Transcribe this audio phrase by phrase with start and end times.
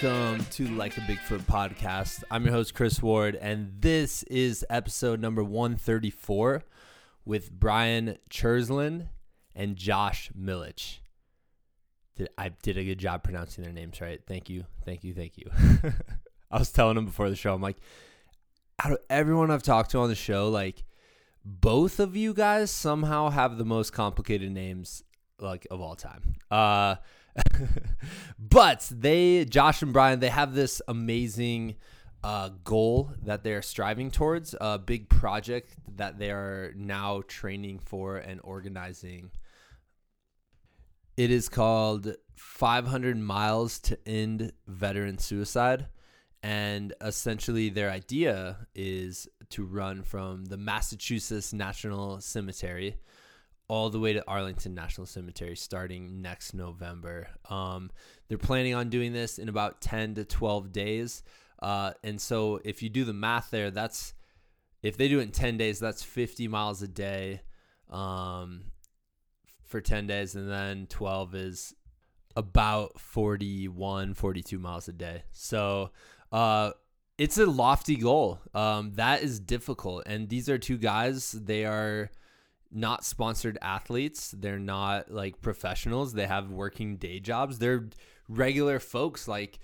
[0.00, 2.22] Welcome to Like a Bigfoot podcast.
[2.30, 6.62] I'm your host, Chris Ward, and this is episode number 134
[7.24, 9.08] with Brian Chersland
[9.56, 10.98] and Josh Milich.
[12.14, 14.20] Did, I did a good job pronouncing their names right.
[14.24, 14.66] Thank you.
[14.84, 15.14] Thank you.
[15.14, 15.50] Thank you.
[16.52, 17.78] I was telling them before the show, I'm like,
[18.84, 20.84] out of everyone I've talked to on the show, like,
[21.44, 25.02] both of you guys somehow have the most complicated names
[25.40, 26.36] like of all time.
[26.52, 26.96] Uh
[28.38, 31.76] but they, Josh and Brian, they have this amazing
[32.22, 38.16] uh, goal that they're striving towards, a big project that they are now training for
[38.16, 39.30] and organizing.
[41.16, 45.86] It is called 500 Miles to End Veteran Suicide.
[46.42, 52.96] And essentially, their idea is to run from the Massachusetts National Cemetery
[53.68, 57.28] all the way to Arlington National Cemetery starting next November.
[57.50, 57.90] Um,
[58.26, 61.22] they're planning on doing this in about 10 to 12 days.
[61.60, 64.14] Uh, and so if you do the math there, that's
[64.82, 67.42] if they do it in 10 days, that's 50 miles a day
[67.90, 68.64] um,
[69.64, 70.34] for 10 days.
[70.34, 71.74] And then 12 is
[72.36, 75.24] about 41, 42 miles a day.
[75.32, 75.90] So
[76.32, 76.70] uh,
[77.18, 78.40] it's a lofty goal.
[78.54, 80.04] Um, that is difficult.
[80.06, 82.10] And these are two guys, they are
[82.70, 84.34] not sponsored athletes.
[84.36, 86.12] They're not like professionals.
[86.12, 87.58] They have working day jobs.
[87.58, 87.88] They're
[88.28, 89.58] regular folks like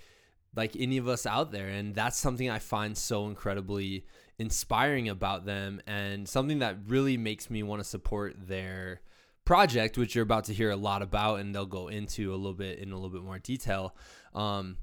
[0.55, 4.05] like any of us out there and that's something I find so incredibly
[4.39, 9.01] inspiring about them and something that really makes me want to support their
[9.43, 12.53] project which you're about to hear a lot about and they'll go into a little
[12.53, 13.95] bit in a little bit more detail
[14.33, 14.77] um,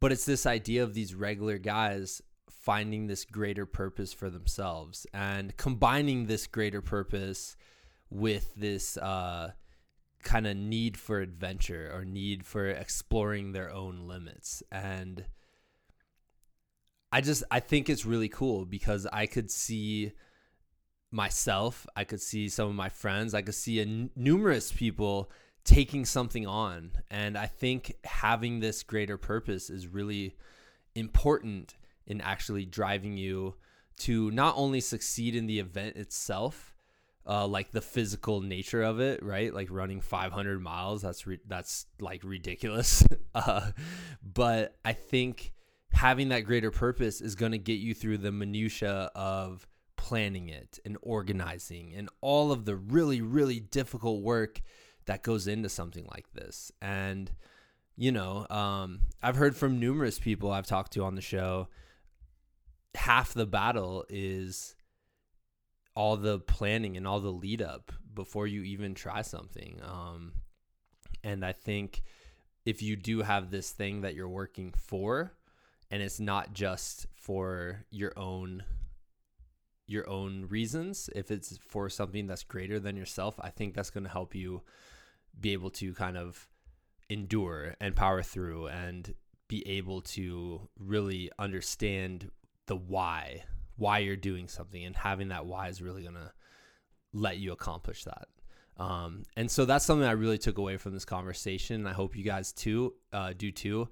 [0.00, 2.22] but it's this idea of these regular guys
[2.60, 7.56] finding this greater purpose for themselves and combining this greater purpose
[8.10, 9.50] with this uh,
[10.22, 14.62] kind of need for adventure or need for exploring their own limits.
[14.70, 15.24] And
[17.12, 20.12] i just i think it's really cool because i could see
[21.10, 25.28] myself i could see some of my friends i could see numerous people
[25.62, 26.92] taking something on.
[27.10, 30.36] And i think having this greater purpose is really
[30.94, 31.74] important
[32.10, 33.54] in actually driving you
[33.96, 36.74] to not only succeed in the event itself,
[37.24, 39.54] uh, like the physical nature of it, right?
[39.54, 43.06] Like running 500 miles, that's re- that's like ridiculous.
[43.34, 43.70] uh,
[44.22, 45.52] but I think
[45.92, 50.80] having that greater purpose is going to get you through the minutia of planning it
[50.84, 54.62] and organizing and all of the really really difficult work
[55.04, 56.72] that goes into something like this.
[56.82, 57.30] And
[57.96, 61.68] you know, um, I've heard from numerous people I've talked to on the show
[62.94, 64.74] half the battle is
[65.94, 69.80] all the planning and all the lead up before you even try something.
[69.82, 70.32] Um,
[71.22, 72.02] and I think
[72.64, 75.32] if you do have this thing that you're working for,
[75.90, 78.64] and it's not just for your own
[79.86, 84.04] your own reasons, if it's for something that's greater than yourself, I think that's going
[84.04, 84.62] to help you
[85.40, 86.48] be able to kind of
[87.08, 89.12] endure and power through and
[89.48, 92.30] be able to really understand
[92.70, 93.42] the why,
[93.76, 96.32] why you're doing something, and having that why is really gonna
[97.12, 98.28] let you accomplish that.
[98.76, 101.76] Um, and so that's something I really took away from this conversation.
[101.76, 103.88] And I hope you guys too uh, do too.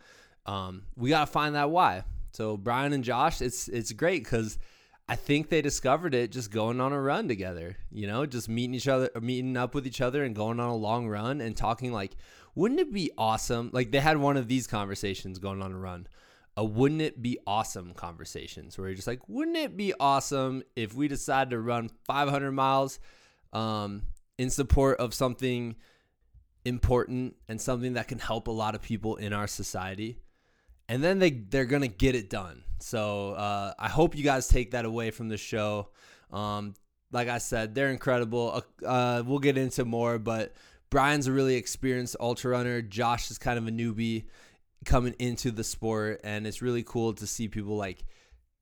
[0.47, 2.05] Um, we gotta find that why.
[2.33, 4.59] So Brian and Josh, it's it's great because
[5.09, 7.77] I think they discovered it just going on a run together.
[7.91, 10.77] You know, just meeting each other, meeting up with each other, and going on a
[10.77, 12.13] long run and talking like,
[12.55, 13.71] wouldn't it be awesome?
[13.73, 16.07] Like they had one of these conversations going on a run
[16.59, 20.93] a wouldn't it be awesome conversations where you're just like, wouldn't it be awesome if
[20.93, 22.99] we decide to run 500 miles
[23.53, 24.03] um,
[24.39, 25.77] in support of something
[26.65, 30.19] important and something that can help a lot of people in our society?
[30.89, 32.65] And then they, they're going to get it done.
[32.81, 35.91] So uh, I hope you guys take that away from the show.
[36.33, 36.75] Um,
[37.13, 38.65] like I said, they're incredible.
[38.85, 40.55] Uh, uh we'll get into more, but
[40.91, 42.83] Brian's a really experienced ultra runner.
[42.83, 44.25] Josh is kind of a newbie
[44.89, 48.05] coming into the sport and it's really cool to see people like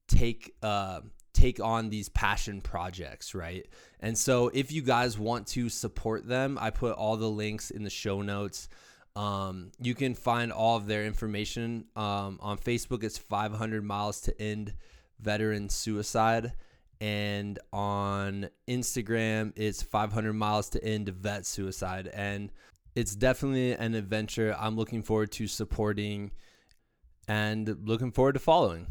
[0.09, 1.01] take uh
[1.33, 3.67] take on these passion projects, right?
[4.01, 7.85] And so if you guys want to support them, I put all the links in
[7.85, 8.69] the show notes.
[9.15, 13.05] Um, you can find all of their information um, on Facebook.
[13.05, 14.75] It's 500 miles to end
[15.21, 16.53] veteran suicide,
[17.01, 22.11] and on Instagram, it's 500 miles to end vet suicide.
[22.13, 22.51] And
[22.97, 26.33] it's definitely an adventure I'm looking forward to supporting
[27.29, 28.87] and looking forward to following.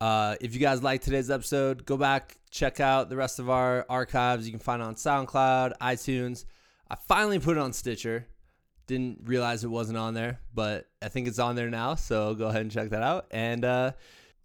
[0.00, 3.84] Uh, if you guys like today's episode, go back, check out the rest of our
[3.88, 4.46] archives.
[4.46, 6.44] You can find it on SoundCloud, iTunes.
[6.88, 8.28] I finally put it on Stitcher.
[8.86, 11.96] Didn't realize it wasn't on there, but I think it's on there now.
[11.96, 13.26] So go ahead and check that out.
[13.32, 13.92] And uh,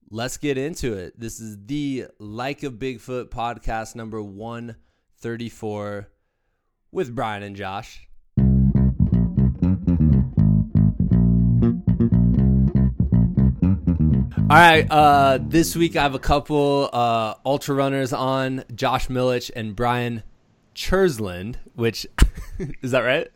[0.09, 1.19] let's get into it.
[1.19, 6.07] This is the Like a Bigfoot podcast number 134
[6.91, 8.06] with Brian and Josh.
[14.49, 19.51] All right, uh, this week I have a couple uh, ultra runners on Josh Millich
[19.53, 20.23] and Brian
[20.73, 22.07] Chersland, which
[22.81, 23.27] is that right?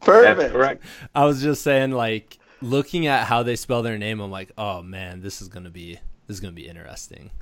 [0.00, 0.38] Perfect.
[0.38, 0.84] That's correct.
[1.16, 4.82] I was just saying, like, looking at how they spell their name, I'm like, oh
[4.82, 7.32] man, this is gonna be this is gonna be interesting,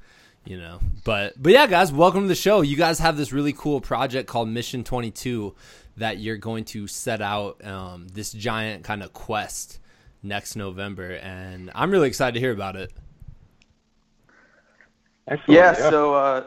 [0.47, 0.81] you know.
[1.05, 2.63] But but yeah, guys, welcome to the show.
[2.63, 5.55] You guys have this really cool project called Mission 22
[5.99, 9.79] that you're going to set out um, this giant kind of quest
[10.23, 12.93] next November, and I'm really excited to hear about it.
[15.27, 15.57] Excellent.
[15.57, 16.45] Yeah, so uh,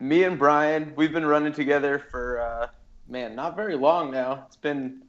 [0.00, 2.68] me and Brian, we've been running together for uh,
[3.08, 4.44] man, not very long now.
[4.46, 5.02] It's been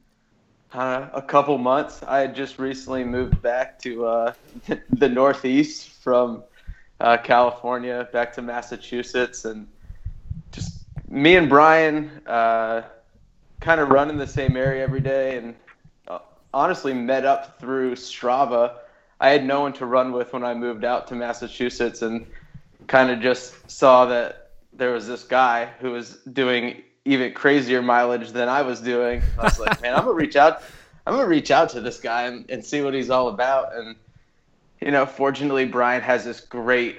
[0.74, 2.02] uh, a couple months.
[2.04, 4.34] I had just recently moved back to uh,
[4.90, 6.44] the Northeast from
[7.00, 9.68] uh, California back to Massachusetts, and
[10.52, 12.84] just me and Brian uh,
[13.60, 15.56] kind of run in the same area every day, and
[16.54, 18.78] honestly met up through Strava.
[19.20, 22.26] I had no one to run with when I moved out to Massachusetts, and
[22.88, 28.32] kind of just saw that there was this guy who was doing even crazier mileage
[28.32, 29.22] than I was doing.
[29.38, 30.64] I was like, man, I'm gonna reach out.
[31.06, 33.76] I'm gonna reach out to this guy and, and see what he's all about.
[33.76, 33.96] And
[34.82, 36.98] you know, fortunately, Brian has this great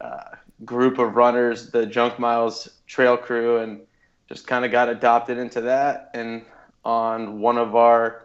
[0.00, 3.80] uh, group of runners, the Junk Miles Trail Crew, and
[4.28, 6.10] just kind of got adopted into that.
[6.14, 6.42] And
[6.84, 8.24] on one of our,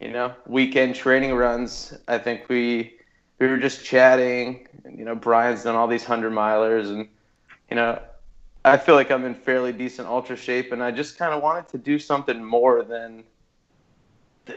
[0.00, 2.96] you know, weekend training runs, I think we
[3.38, 4.66] we were just chatting.
[4.84, 7.08] And, you know, Brian's done all these hundred milers, and
[7.70, 8.00] you know,
[8.64, 11.68] I feel like I'm in fairly decent ultra shape, and I just kind of wanted
[11.68, 13.24] to do something more than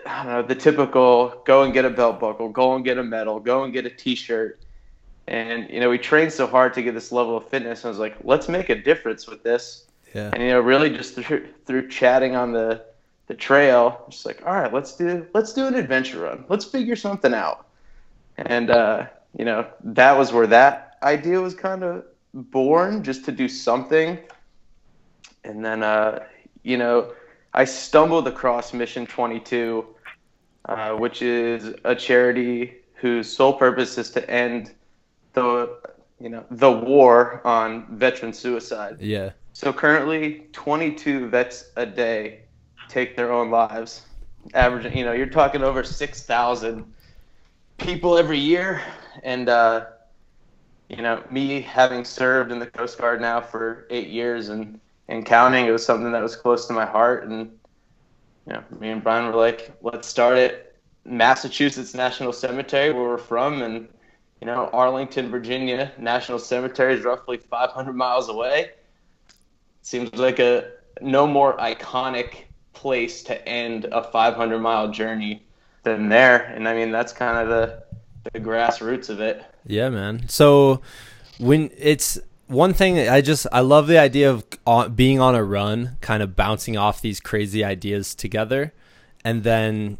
[0.06, 3.04] I don't know the typical go and get a belt buckle, go and get a
[3.04, 4.60] medal, go and get a T-shirt.
[5.28, 7.86] And you know, we trained so hard to get this level of fitness.
[7.86, 9.86] I was like, let's make a difference with this.
[10.14, 10.32] Yeah.
[10.34, 12.84] And you know, really just through, through chatting on the
[13.30, 16.44] the trail, just like, all right, let's do let's do an adventure run.
[16.50, 17.68] Let's figure something out.
[18.38, 19.06] And uh,
[19.38, 24.18] you know, that was where that idea was kind of born, just to do something.
[25.44, 26.26] And then, uh,
[26.64, 27.14] you know,
[27.54, 29.86] I stumbled across Mission 22,
[30.66, 34.74] uh, which is a charity whose sole purpose is to end
[35.34, 35.78] the,
[36.20, 38.98] you know, the war on veteran suicide.
[39.00, 39.31] Yeah.
[39.54, 42.42] So currently, 22 vets a day
[42.90, 44.02] take their own lives.
[44.54, 46.94] Averaging, you know, you're talking over 6,000
[47.78, 48.82] people every year.
[49.24, 49.86] And, uh,
[50.90, 55.26] you know, me having served in the Coast Guard now for eight years and, and
[55.26, 57.26] counting, it was something that was close to my heart.
[57.28, 57.52] And,
[58.48, 60.76] you know, me and Brian were like, let's start at
[61.06, 63.62] Massachusetts National Cemetery, where we're from.
[63.62, 63.88] And,
[64.42, 68.72] you know, Arlington, Virginia National Cemetery is roughly 500 miles away.
[69.82, 70.72] Seems like a
[71.02, 75.44] no more iconic place to end a 500 mile journey
[75.83, 76.44] than there.
[76.56, 77.83] And I mean, that's kind of the,
[78.31, 79.44] the grassroots of it.
[79.66, 80.28] Yeah, man.
[80.30, 80.81] So
[81.40, 84.31] when it's one thing I just I love the idea
[84.66, 88.73] of being on a run, kind of bouncing off these crazy ideas together,
[89.23, 89.99] and then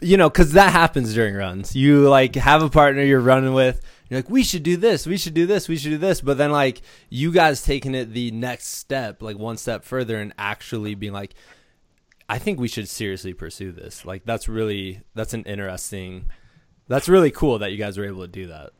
[0.00, 1.74] you know because that happens during runs.
[1.74, 3.80] You like have a partner you're running with.
[4.12, 6.20] You're like, we should do this, we should do this, we should do this.
[6.20, 10.34] But then like you guys taking it the next step, like one step further, and
[10.36, 11.32] actually being like,
[12.28, 14.04] I think we should seriously pursue this.
[14.04, 16.26] Like that's really that's an interesting.
[16.88, 18.72] That's really cool that you guys were able to do that.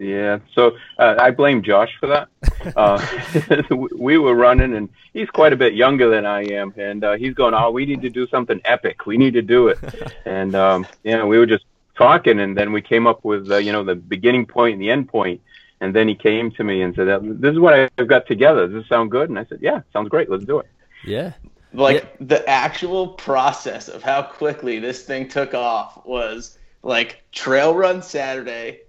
[0.00, 2.28] Yeah, so uh, I blame Josh for that.
[2.74, 3.62] Uh,
[3.96, 7.34] we were running, and he's quite a bit younger than I am, and uh, he's
[7.34, 9.06] going, "Oh, we need to do something epic.
[9.06, 9.78] We need to do it."
[10.24, 11.64] and um, you know, we were just
[12.00, 14.90] talking, and then we came up with uh, you know the beginning point and the
[14.90, 15.40] end point.
[15.82, 17.06] And then he came to me and said,
[17.40, 18.66] "This is what I've got together.
[18.66, 20.30] Does this sound good?" And I said, "Yeah, sounds great.
[20.30, 20.66] Let's do it."
[21.04, 21.32] Yeah.
[21.72, 22.26] Like Yeah.
[22.26, 28.80] the actual process of how quickly this thing took off was like trail run Saturday.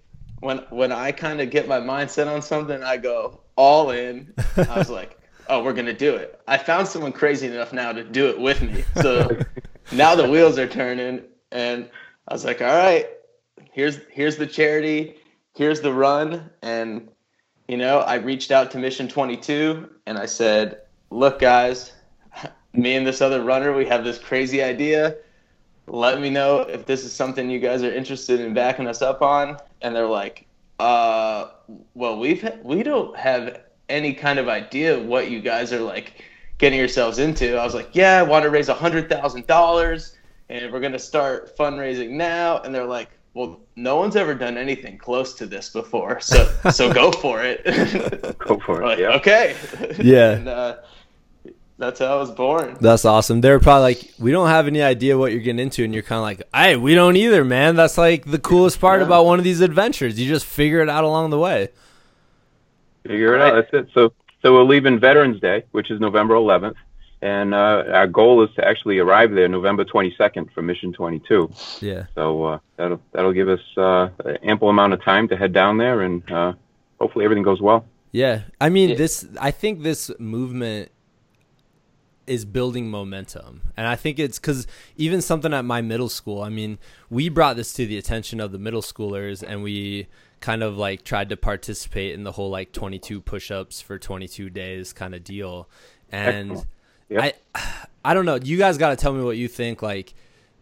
[0.42, 4.34] When when I kind of get my mindset on something, I go all in.
[4.58, 8.04] I was like, "Oh, we're gonna do it." I found someone crazy enough now to
[8.04, 8.84] do it with me.
[9.02, 9.38] So
[9.94, 11.22] now the wheels are turning,
[11.54, 11.90] and
[12.28, 13.08] I was like, "All right,
[13.72, 15.16] here's here's the charity,
[15.56, 17.10] here's the run," and
[17.68, 21.94] you know, I reached out to Mission 22 and I said, "Look, guys,
[22.74, 25.16] me and this other runner, we have this crazy idea.
[25.88, 29.22] Let me know if this is something you guys are interested in backing us up
[29.22, 30.46] on." And they're like,
[30.80, 31.50] "Uh,
[31.96, 33.62] well, we've we don't have
[33.92, 36.24] any kind of idea what you guys are like
[36.58, 37.58] getting yourselves into.
[37.58, 40.16] I was like, yeah, I want to raise a hundred thousand dollars,
[40.52, 42.60] and we're gonna start fundraising now.
[42.62, 46.94] And they're like, well, no one's ever done anything close to this before, so so
[46.94, 47.64] go for it.
[48.40, 48.86] Go for it.
[48.86, 49.16] like, yeah.
[49.16, 49.56] okay.
[50.00, 50.32] Yeah.
[50.34, 50.76] and, uh,
[51.78, 52.78] that's how I was born.
[52.80, 53.42] That's awesome.
[53.42, 56.18] They're probably like, we don't have any idea what you're getting into, and you're kind
[56.18, 57.76] of like, hey, we don't either, man.
[57.76, 59.08] That's like the coolest part Yeah.
[59.08, 60.20] about one of these adventures.
[60.20, 61.70] You just figure it out along the way.
[63.04, 63.56] Figure it out.
[63.56, 63.90] That's it.
[63.96, 66.76] So, so we're leaving Veterans Day, which is November 11th,
[67.22, 71.52] and uh, our goal is to actually arrive there November 22nd for Mission 22.
[71.82, 72.06] Yeah.
[72.16, 75.78] So uh, that'll that'll give us uh, an ample amount of time to head down
[75.78, 76.54] there, and uh,
[77.00, 77.86] hopefully everything goes well.
[78.12, 78.42] Yeah.
[78.60, 78.96] I mean, Yeah.
[78.96, 80.92] this, I think this movement
[82.28, 83.62] is building momentum.
[83.76, 86.78] And I think it's because even something at my middle school, I mean,
[87.10, 90.08] we brought this to the attention of the middle schoolers and we
[90.40, 94.50] kind of like tried to participate in the whole like 22 push ups for 22
[94.50, 95.70] days kind of deal.
[96.12, 96.68] And Excellent.
[97.12, 97.36] Yep.
[97.56, 97.62] I,
[98.06, 98.36] I don't know.
[98.36, 99.82] You guys got to tell me what you think.
[99.82, 100.14] Like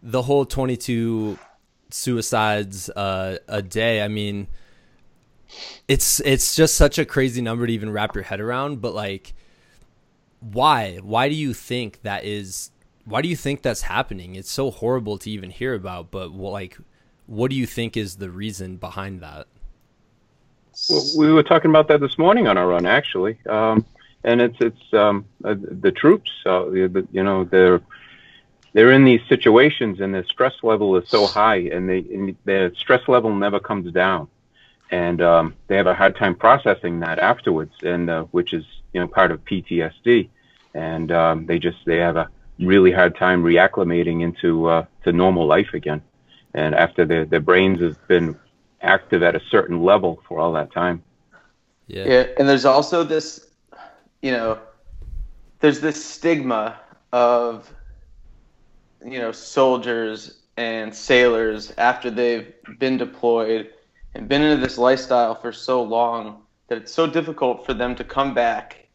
[0.02, 1.38] the whole 22
[1.92, 4.02] suicides uh, a day.
[4.02, 4.48] I mean,
[5.88, 8.82] it's it's just such a crazy number to even wrap your head around.
[8.82, 9.34] But like,
[10.40, 10.98] why?
[11.04, 12.72] Why do you think that is?
[13.06, 14.36] Why do you think that's happening?
[14.36, 16.10] It's so horrible to even hear about.
[16.10, 16.78] But well, like,
[17.28, 19.48] what do you think is the reason behind that?
[20.90, 23.86] Well, we were talking about that this morning on our run, actually, um,
[24.24, 26.32] and it's it's um, uh, the troops.
[26.46, 27.82] Uh, the, the, you know, they're
[28.74, 32.74] they're in these situations, and their stress level is so high, and they and their
[32.76, 34.28] stress level never comes down,
[34.92, 39.00] and um, they have a hard time processing that afterwards, and uh, which is you
[39.00, 40.30] know part of PTSD,
[40.74, 45.46] and um, they just they have a really hard time reacclimating into uh, to normal
[45.46, 46.02] life again,
[46.54, 48.38] and after their their brains have been
[48.82, 51.04] active at a certain level for all that time.
[51.88, 52.06] Yeah.
[52.06, 53.49] Yeah, and there's also this,
[54.22, 54.60] you know,
[55.60, 56.80] there's this stigma
[57.12, 57.74] of,
[59.06, 63.70] you know, soldiers and sailors after they've been deployed
[64.14, 68.04] and been into this lifestyle for so long that it's so difficult for them to
[68.04, 68.88] come back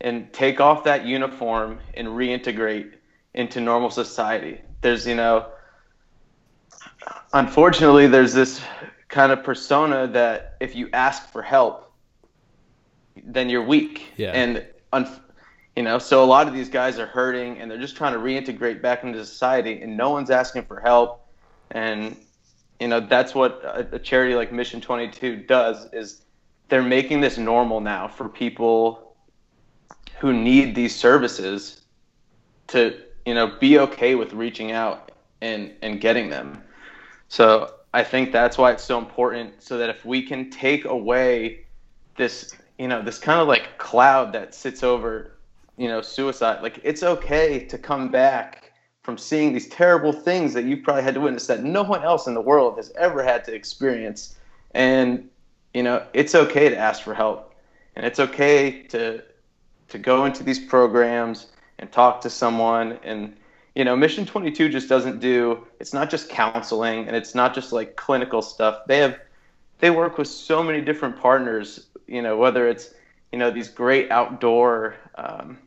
[0.00, 2.92] and take off that uniform and reintegrate
[3.34, 4.60] into normal society.
[4.80, 5.46] There's, you know,
[7.32, 8.60] unfortunately, there's this
[9.08, 11.85] kind of persona that if you ask for help,
[13.24, 14.12] then you're weak.
[14.16, 14.32] Yeah.
[14.32, 14.66] And
[15.76, 18.18] you know, so a lot of these guys are hurting and they're just trying to
[18.18, 21.26] reintegrate back into society, and no one's asking for help.
[21.70, 22.16] And
[22.80, 26.22] you know, that's what a, a charity like Mission 22 does is
[26.68, 29.14] they're making this normal now for people
[30.18, 31.82] who need these services
[32.68, 36.62] to you know be okay with reaching out and and getting them.
[37.28, 39.62] So I think that's why it's so important.
[39.62, 41.66] So that if we can take away
[42.16, 45.32] this, you know, this kind of like cloud that sits over,
[45.76, 50.64] you know, suicide, like it's okay to come back from seeing these terrible things that
[50.64, 53.44] you probably had to witness that no one else in the world has ever had
[53.44, 54.36] to experience.
[54.72, 55.28] And,
[55.74, 57.54] you know, it's okay to ask for help.
[57.94, 59.22] And it's okay to
[59.88, 61.46] to go into these programs
[61.78, 63.36] and talk to someone and
[63.74, 67.72] you know mission 22 just doesn't do it's not just counseling and it's not just
[67.72, 69.18] like clinical stuff they have
[69.78, 72.94] they work with so many different partners you know whether it's
[73.32, 75.58] you know these great outdoor um,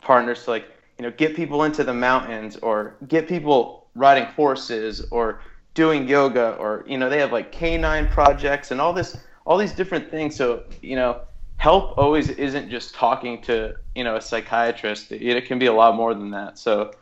[0.00, 0.66] partners to like
[0.98, 5.40] you know get people into the mountains or get people riding horses or
[5.74, 9.72] doing yoga or you know they have like canine projects and all this all these
[9.72, 10.36] different things.
[10.36, 11.20] So you know
[11.56, 15.12] help always isn't just talking to you know a psychiatrist.
[15.12, 16.58] It, it can be a lot more than that.
[16.58, 16.92] So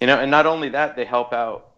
[0.00, 1.70] you know and not only that they help out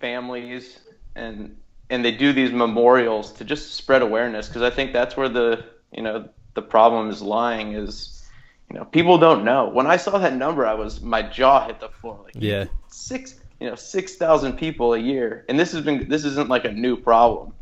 [0.00, 0.80] families
[1.14, 1.56] and
[1.90, 5.64] and they do these memorials to just spread awareness because i think that's where the
[5.92, 8.24] you know the problem is lying is
[8.70, 11.78] you know people don't know when i saw that number i was my jaw hit
[11.80, 12.64] the floor like Yeah.
[12.88, 16.64] six you know six thousand people a year and this has been this isn't like
[16.64, 17.52] a new problem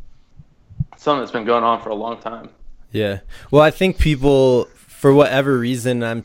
[0.93, 2.49] It's something that's been going on for a long time
[2.91, 3.19] Yeah.
[3.51, 6.23] Well, I think people, for whatever reason, I'm.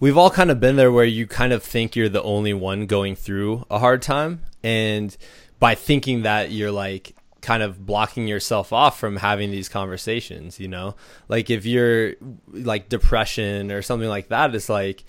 [0.00, 2.86] We've all kind of been there where you kind of think you're the only one
[2.86, 5.14] going through a hard time, and
[5.58, 10.58] by thinking that you're like kind of blocking yourself off from having these conversations.
[10.58, 10.94] You know,
[11.28, 12.14] like if you're
[12.48, 15.04] like depression or something like that, it's like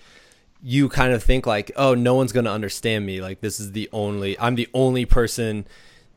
[0.62, 3.22] you kind of think like, oh, no one's gonna understand me.
[3.22, 5.66] Like this is the only I'm the only person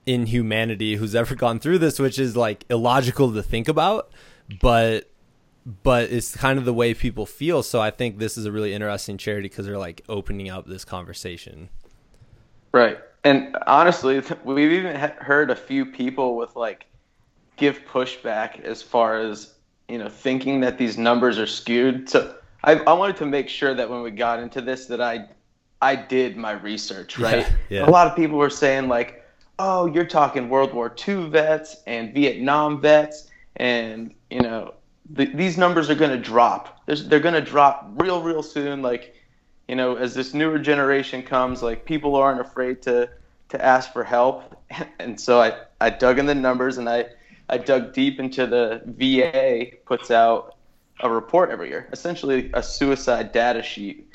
[0.07, 4.11] in humanity who's ever gone through this, which is like illogical to think about,
[4.61, 5.11] but
[5.83, 7.63] but it's kind of the way people feel.
[7.63, 10.85] So I think this is a really interesting charity because they're like opening up this
[10.85, 11.69] conversation.
[12.73, 12.99] Right.
[13.27, 16.87] And honestly, we've even heard a few people with like
[17.57, 19.55] give pushback as far as,
[19.89, 22.09] you know, thinking that these numbers are skewed.
[22.09, 25.29] So I, I wanted to make sure that when we got into this that I
[25.83, 27.41] I did my research, right?
[27.41, 27.89] Yeah, yeah.
[27.89, 29.25] A lot of people were saying like,
[29.59, 34.75] "Oh, you're talking World War II vets and Vietnam vets, and you know
[35.17, 36.81] th- these numbers are going to drop.
[36.87, 38.83] There's, they're going to drop real, real soon.
[38.83, 39.15] Like,
[39.69, 43.11] you know, as this newer generation comes, like people aren't afraid to
[43.49, 44.55] to ask for help.
[44.99, 47.07] And so I I dug in the numbers and I
[47.49, 50.57] I dug deep into the VA puts out
[51.01, 54.13] a report every year, essentially a suicide data sheet.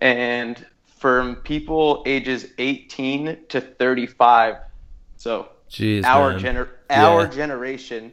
[0.00, 4.56] And from people ages 18 to 35,
[5.16, 8.12] so Jeez, our gener- our generation,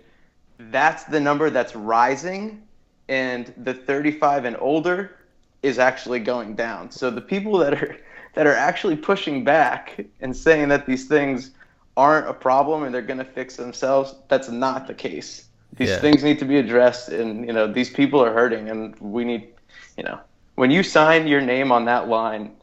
[0.60, 2.62] that's the number that's rising,
[3.08, 5.18] and the 35 and older
[5.64, 6.92] is actually going down.
[6.92, 7.98] So the people that are
[8.36, 11.52] that are actually pushing back and saying that these things
[11.98, 15.50] aren't a problem and they're going to fix themselves, that's not the case.
[15.78, 16.00] These Yeah.
[16.00, 19.54] things need to be addressed, and you know these people are hurting, and we need,
[19.98, 20.20] you know,
[20.56, 22.58] when you sign your name on that line,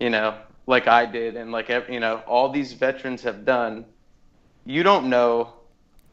[0.00, 0.34] you know,
[0.66, 3.86] like I did, and like you know, all these veterans have done.
[4.64, 5.54] You don't know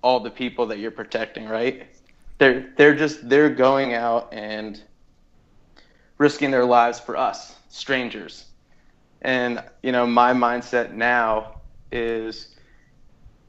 [0.04, 1.88] all the people that you're protecting, right?
[2.40, 4.82] They're they're just they're going out and
[6.22, 8.46] risking their lives for us, strangers.
[9.24, 11.62] And you know, my mindset now
[11.92, 12.56] is,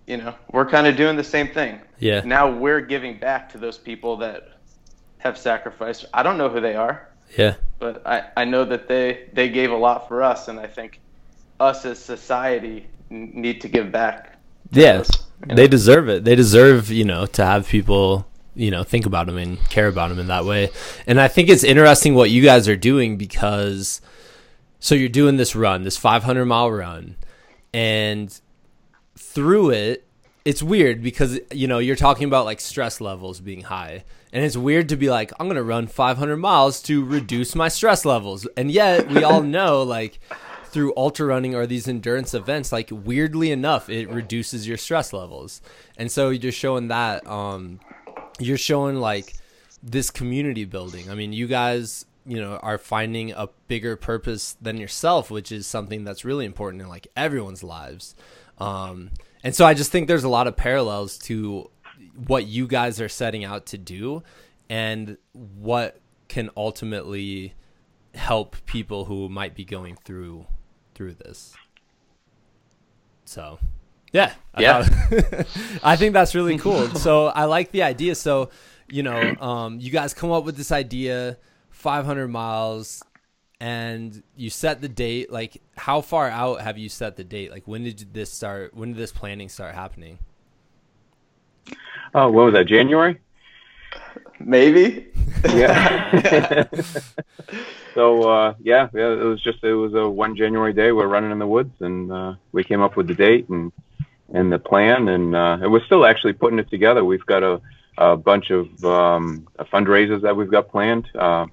[0.07, 1.81] you know, we're kind of doing the same thing.
[1.99, 2.23] Yeah.
[2.25, 4.49] Now we're giving back to those people that
[5.19, 6.07] have sacrificed.
[6.15, 7.55] I don't know who they are Yeah.
[7.79, 10.99] but I, I know that they, they gave a lot for us, and I think
[11.61, 14.39] us as society need to give back.
[14.73, 15.09] Yes.
[15.47, 15.55] Yeah.
[15.55, 16.25] They deserve it.
[16.25, 20.09] They deserve, you know, to have people, you know, think about them and care about
[20.09, 20.71] them in that way.
[21.07, 24.01] And I think it's interesting what you guys are doing because
[24.83, 27.15] so you're doing this run, this 500 mile run,
[27.73, 28.39] and
[29.17, 30.07] through it,
[30.45, 34.57] it's weird because you know you're talking about like stress levels being high, and it's
[34.57, 38.73] weird to be like, I'm gonna run 500 miles to reduce my stress levels, and
[38.73, 40.19] yet we all know like
[40.65, 45.63] through ultra running or these endurance events, like weirdly enough, it reduces your stress levels,
[45.97, 47.79] and so you're showing that, um,
[48.47, 49.35] you're showing like
[49.83, 51.11] this community building.
[51.11, 55.67] I mean, you guys, you know, are finding a bigger purpose than yourself, which is
[55.67, 58.15] something that's really important in like everyone's lives.
[58.59, 59.11] Um,
[59.43, 61.71] and so I just think there's a lot of parallels to
[62.27, 64.23] what you guys are setting out to do
[64.69, 67.55] and what can ultimately
[68.15, 70.47] help people who might be going through
[70.95, 71.55] through this.
[73.25, 73.59] So,
[74.13, 74.33] yeah.
[74.55, 74.89] I Yeah.
[75.83, 76.89] I think that's really cool.
[76.97, 78.15] So, I like the idea.
[78.15, 78.51] So,
[78.89, 81.39] you know, um, you guys come up with this idea
[81.71, 83.03] 500 miles
[83.61, 87.67] and you set the date like how far out have you set the date like
[87.69, 90.19] when did this start when did this planning start happening
[92.15, 92.67] Oh, what was that?
[92.67, 93.21] January?
[94.41, 95.09] Maybe.
[95.45, 96.65] Yeah.
[97.95, 100.93] so uh, yeah, yeah, it was just it was a one January day.
[100.93, 103.73] We're running in the woods, and uh, we came up with the date and
[104.33, 107.05] and the plan, and uh, we're still actually putting it together.
[107.05, 107.61] We've got a,
[107.99, 111.47] a bunch of um, fundraisers that we've got planned uh,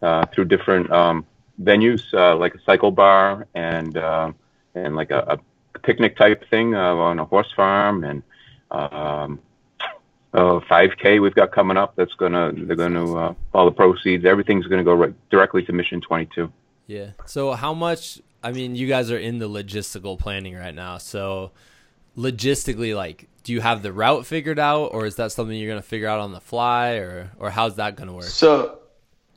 [0.00, 1.26] uh, through different um,
[1.60, 4.32] venues, uh, like a cycle bar and uh,
[4.74, 5.38] and like a,
[5.74, 8.22] a picnic type thing uh, on a horse farm, and
[8.70, 9.40] um,
[10.32, 11.96] uh, 5K we've got coming up.
[11.96, 16.52] That's gonna they're gonna all the proceeds, everything's gonna go right, directly to Mission 22.
[16.86, 20.98] yeah so how much i mean you guys are in the logistical planning right now
[20.98, 21.50] so
[22.16, 25.80] logistically like do you have the route figured out or is that something you're going
[25.80, 28.78] to figure out on the fly or or how's that going to work So,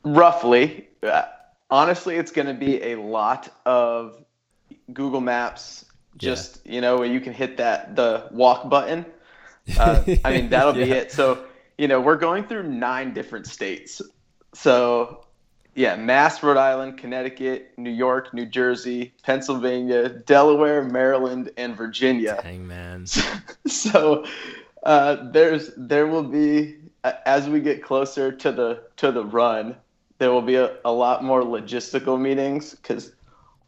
[0.04, 1.22] roughly, uh,
[1.70, 4.24] honestly, it's going to be a lot of
[4.92, 5.84] Google Maps.
[6.16, 9.06] Just you know, where you can hit that the walk button.
[9.78, 10.94] Uh, I mean, that'll be Yeah.
[10.96, 11.12] it.
[11.12, 11.44] So,
[11.78, 14.02] you know, we're going through nine different states.
[14.52, 15.24] So,
[15.74, 22.40] yeah, Mass, Rhode Island, Connecticut, New York, New Jersey, Pennsylvania, Delaware, Maryland, and Virginia.
[22.42, 23.06] Dang man
[23.66, 24.24] so
[24.82, 26.76] uh, there's there will be
[27.26, 29.76] as we get closer to the to the run
[30.18, 33.12] there will be a, a lot more logistical meetings because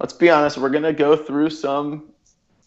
[0.01, 2.05] let's be honest we're going to go through some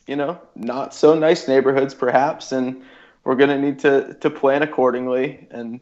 [0.08, 2.82] you know not so nice neighborhoods perhaps and
[3.24, 5.80] we're going to need to to plan accordingly and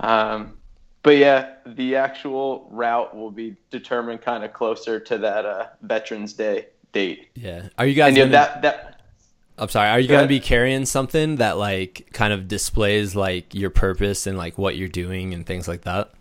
[0.00, 0.56] um,
[1.02, 6.32] but yeah the actual route will be determined kind of closer to that uh, veterans
[6.32, 9.00] day date yeah are you guys and gonna, that that
[9.58, 13.14] i'm sorry are you Go going to be carrying something that like kind of displays
[13.14, 16.12] like your purpose and like what you're doing and things like that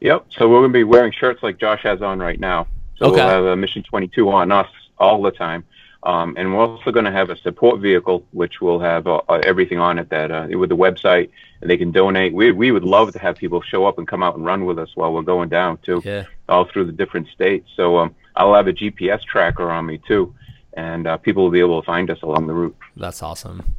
[0.00, 0.26] Yep.
[0.30, 2.66] So we're gonna be wearing shirts like Josh has on right now.
[2.96, 3.16] So Okay.
[3.16, 5.64] we'll have a Mission 22 on us all the time.
[6.04, 9.40] Um, and we're also going to have a support vehicle, which will have uh, uh,
[9.44, 11.28] everything on it that uh, with the website,
[11.60, 12.32] and they can donate.
[12.32, 14.78] We we would love to have people show up and come out and run with
[14.78, 16.24] us while we're going down too, Yeah.
[16.48, 17.68] all through the different states.
[17.74, 20.32] So um, I'll have a GPS tracker on me too,
[20.74, 22.76] and uh, people will be able to find us along the route.
[22.96, 23.74] That's awesome.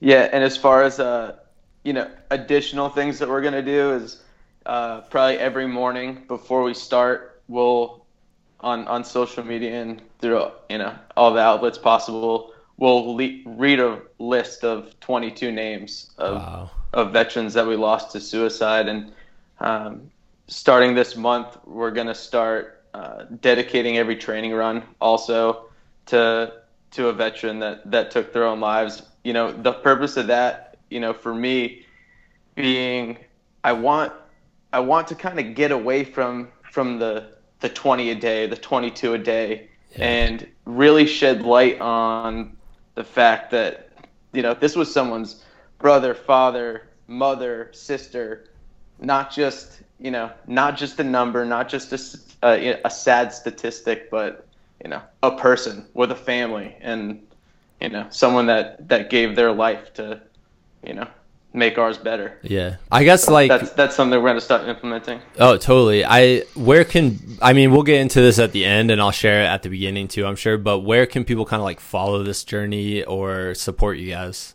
[0.00, 1.36] Yeah, and as far as uh,
[1.84, 4.22] you know, additional things that we're gonna do is
[4.64, 8.01] uh, probably every morning before we start, we'll
[8.62, 13.80] on on social media and through you know all the outlets possible, we'll le- read
[13.80, 16.70] a list of 22 names of Wow.
[16.92, 18.88] of veterans that we lost to suicide.
[18.88, 19.12] And
[19.60, 20.10] um,
[20.46, 25.66] starting this month, we're going to start uh, dedicating every training run also
[26.06, 26.52] to
[26.92, 29.02] to a veteran that that took their own lives.
[29.24, 31.84] You know, the purpose of that, you know, for me,
[32.54, 33.18] being
[33.64, 34.12] I want
[34.72, 37.28] I want to kind of get away from from the
[37.62, 40.06] the 20 a day, the 22 a day, Yeah.
[40.06, 42.56] and really shed light on
[42.94, 43.90] the fact that
[44.32, 45.44] you know this was someone's
[45.78, 48.44] brother, father, mother, sister,
[49.00, 51.92] not just you know not just a number, not just
[52.42, 54.46] a a sad statistic, but
[54.84, 57.22] you know a person with a family and
[57.80, 60.20] you know someone that that gave their life to
[60.84, 61.06] you know
[61.54, 62.38] make ours better.
[62.42, 62.76] Yeah.
[62.90, 65.20] I guess like That's that's something we're going to start implementing.
[65.38, 66.04] Oh, totally.
[66.04, 69.42] I where can I mean we'll get into this at the end and I'll share
[69.42, 72.22] it at the beginning too, I'm sure, but where can people kind of like follow
[72.22, 74.54] this journey or support you guys?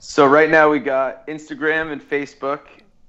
[0.00, 2.60] So right now we got Instagram and Facebook,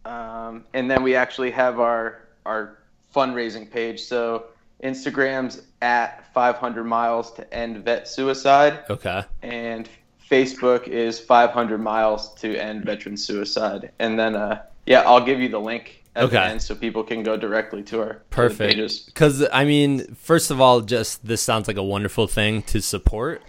[0.06, 2.78] um, and then we actually have our our
[3.16, 4.02] fundraising page.
[4.02, 4.46] So
[4.84, 9.24] Instagram's at 500 miles to end vet suicide, Okay.
[9.42, 9.88] and
[10.30, 13.92] Facebook is 500 miles to end veteran suicide.
[14.00, 16.36] And then, uh, yeah, I'll give you the link at Okay.
[16.36, 19.06] the end so people can go directly to our Perfect.
[19.06, 23.42] Because I mean, first of all, just this sounds like a wonderful thing to support,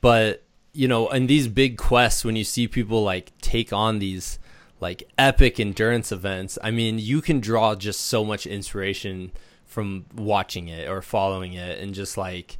[0.00, 4.38] but you know, in these big quests, when you see people like take on these
[4.78, 9.32] like epic endurance events, I mean, you can draw just so much inspiration
[9.64, 12.58] from watching it or following it, and just like,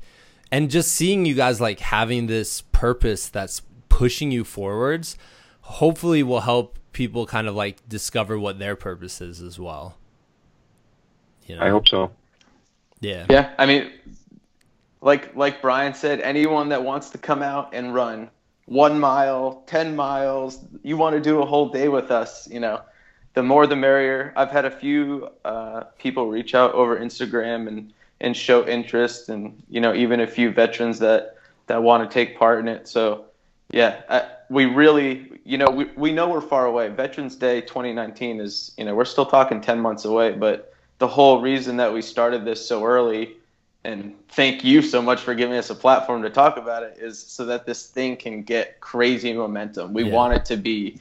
[0.57, 5.19] and just seeing you guys like having this purpose that's pushing you forwards.
[5.61, 9.99] Hopefully, will help people kind of like discover what their purpose is as well.
[11.45, 11.63] You know?
[11.63, 12.11] I hope so.
[13.01, 13.27] Yeah.
[13.29, 13.93] Yeah, I mean,
[15.03, 18.31] like like Brian said, anyone that wants to come out and run
[18.65, 22.81] one mile, ten miles, you want to do a whole day with us, you know,
[23.35, 24.33] the more the merrier.
[24.37, 29.63] I've had a few uh, people reach out over Instagram and and show interest, and
[29.69, 32.89] you know, even a few veterans that that want to take part in it.
[32.89, 33.27] So,
[33.73, 36.89] yeah, I, we really, you know, we we know we're far away.
[36.89, 41.41] Veterans Day 2019 is, you know, we're still talking 10 months away, but the whole
[41.43, 43.37] reason that we started this so early
[43.87, 47.19] and thank you so much for giving us a platform to talk about it is
[47.19, 49.93] so that this thing can get crazy momentum.
[49.93, 50.13] We Yeah.
[50.13, 51.01] want it to be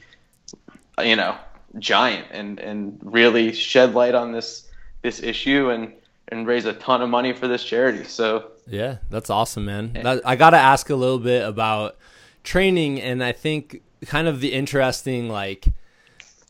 [1.02, 1.36] you know
[1.78, 4.70] giant and and really shed light on this
[5.02, 5.92] this issue and
[6.28, 8.04] and raise a ton of money for this charity.
[8.04, 9.92] So Yeah, that's awesome, man.
[10.02, 11.96] That, I got to ask a little bit about
[12.44, 15.66] training, and I think kind of the interesting, like,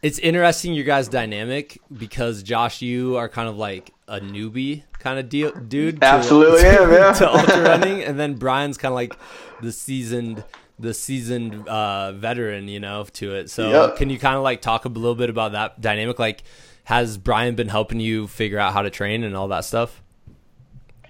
[0.02, 5.18] it's interesting your guys' dynamic because Josh, you are kind of like a newbie kind
[5.18, 6.00] of deal, dude.
[6.00, 7.12] to- Absolutely to, am, yeah.
[7.12, 9.16] to ultra running, and then Brian's kind of like
[9.62, 10.44] the seasoned,
[10.78, 13.50] the seasoned uh, veteran, you know, to it.
[13.50, 13.96] So, Yep.
[13.96, 16.18] can you kind of like talk a little bit about that dynamic?
[16.18, 16.42] Like,
[16.86, 20.04] has Brian been helping you figure out how to train and all that stuff?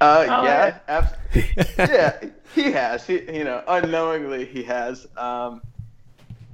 [0.00, 1.16] Uh, Oh, yeah, ab-
[1.78, 2.16] yeah,
[2.54, 3.06] he has.
[3.06, 5.06] He, you know, unknowingly he has.
[5.18, 5.60] Um,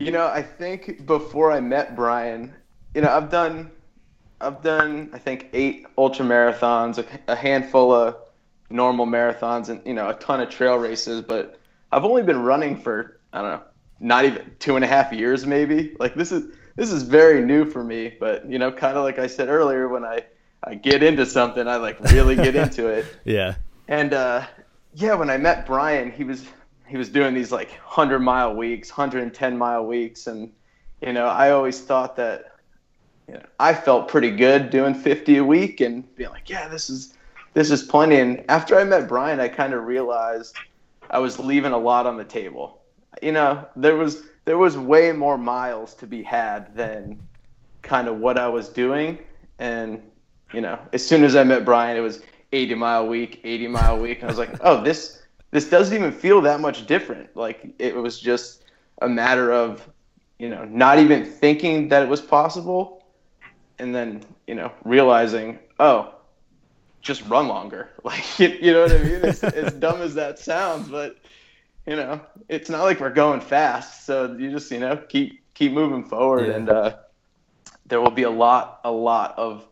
[0.01, 2.53] you know, I think before I met Brian,
[2.97, 3.71] you know, I've done,
[4.41, 8.17] I've done, I think eight ultra marathons, a, a handful of
[8.71, 11.23] normal marathons, and you know, a ton of trail races.
[11.23, 11.61] But
[11.93, 13.63] I've only been running for I don't know,
[14.01, 15.95] not even two and a half years, maybe.
[16.01, 18.15] Like this is this is very new for me.
[18.19, 20.25] But you know, kind of like I said earlier, when I
[20.65, 23.07] I get into something, I like really get into it.
[23.25, 23.55] Yeah.
[23.89, 24.47] And uh,
[24.95, 26.47] yeah, when I met Brian, he was
[26.87, 30.53] he was doing these like hundred mile weeks, hundred and ten mile weeks, and
[31.01, 32.57] you know I always thought that
[33.29, 36.91] you know I felt pretty good doing fifty a week and being like, yeah, this
[36.91, 37.15] is
[37.55, 38.17] this is plenty.
[38.17, 40.57] And after I met Brian, I kind of realized
[41.11, 42.81] I was leaving a lot on the table.
[43.21, 47.21] You know, there was there was way more miles to be had than
[47.83, 49.19] kind of what I was doing,
[49.59, 50.03] and
[50.53, 53.99] you know, as soon as I met Brian, it was 80 mile week, 80 mile
[53.99, 57.35] week, and I was like, oh, this this doesn't even feel that much different.
[57.37, 58.65] Like it was just
[59.01, 59.87] a matter of,
[60.39, 63.05] you know, not even thinking that it was possible,
[63.79, 66.15] and then you know realizing, oh,
[67.01, 67.91] just run longer.
[68.05, 69.21] Like you, you know what I mean?
[69.23, 71.17] It's, as dumb as that sounds, but
[71.87, 74.07] you know, it's not like we're going fast.
[74.07, 76.57] So you just you know keep keep moving forward, Yeah.
[76.57, 76.97] and uh,
[77.87, 79.67] there will be a lot a lot of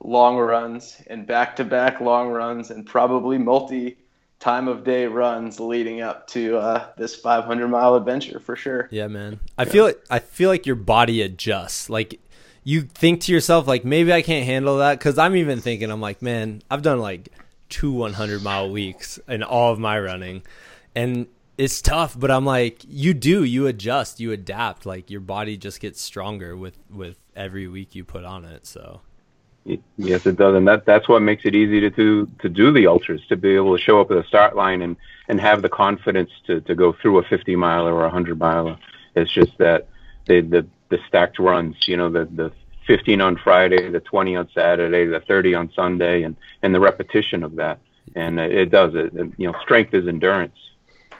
[0.00, 3.98] long runs and back to back long runs, and probably multi
[4.40, 8.88] time of day runs leading up to uh, this 500 mile adventure for sure.
[8.90, 9.38] Yeah, man.
[9.56, 11.88] I feel like I feel like your body adjusts.
[11.88, 12.18] Like
[12.64, 14.98] you think to yourself, like maybe I can't handle that.
[14.98, 17.28] Because I'm even thinking, I'm like, man, I've done like
[17.68, 20.42] two 100 mile weeks in all of my running,
[20.96, 22.18] and it's tough.
[22.18, 24.86] But I'm like, you do, you adjust, you adapt.
[24.86, 28.66] Like your body just gets stronger with with every week you put on it.
[28.66, 29.00] So
[29.96, 32.88] Yes, it does, and that that's what makes it easy to do to do the
[32.88, 34.96] ultras, to be able to show up at the start line and
[35.28, 38.76] and have the confidence to to go through a 50 miler or a 100 miler.
[39.14, 39.86] It's just that
[40.26, 42.50] the the the stacked runs, you know, the the
[42.88, 47.44] 15 on Friday, the 20 on Saturday, the 30 on Sunday, and and the repetition
[47.44, 47.78] of that,
[48.16, 49.12] and it, does it.
[49.36, 50.58] You know, strength is endurance.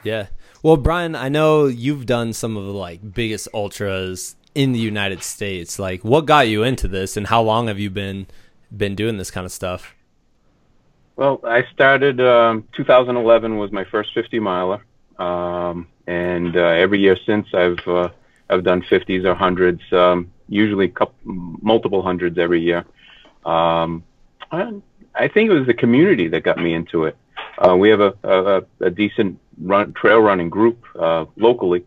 [0.02, 0.26] Yeah.
[0.62, 5.22] Well, Brian, I know you've done some of the like biggest ultras in the United
[5.22, 5.78] States.
[5.78, 8.26] Like what got you into this and how long have you been
[8.74, 9.94] been doing this kind of stuff?
[11.16, 14.82] Well, I started um, 2011 was my first 50 miler,
[15.18, 18.08] um, and uh, every year since I've uh,
[18.48, 22.84] I've done 50s or hundreds, um, usually couple, multiple hundreds every year.
[23.44, 24.04] Um,
[24.50, 24.72] I,
[25.14, 27.16] I think it was the community that got me into it.
[27.58, 31.84] Uh, we have a, a, a decent run, trail running group uh, locally,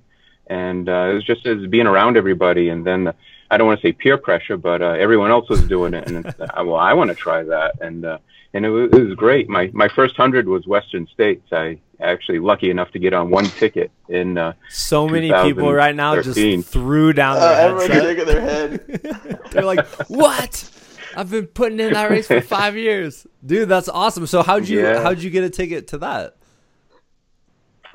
[0.47, 3.15] and uh, it was just as being around everybody, and then the,
[3.49, 6.25] I don't want to say peer pressure, but uh, everyone else was doing it, and
[6.25, 8.17] it's, uh, well, I want to try that, and uh,
[8.53, 9.49] and it was, it was great.
[9.49, 11.45] My my first hundred was Western States.
[11.51, 14.37] I actually lucky enough to get on one ticket in.
[14.37, 16.63] Uh, So many people right now just 2013.
[16.63, 18.27] threw down Uh, their everyone's headset.
[18.27, 19.41] their head.
[19.51, 20.69] They're like, "What?
[21.17, 24.25] I've been putting in that race for 5 years." Dude, that's awesome.
[24.27, 25.01] So how'd you Yeah.
[25.03, 26.35] how'd you get a ticket to that?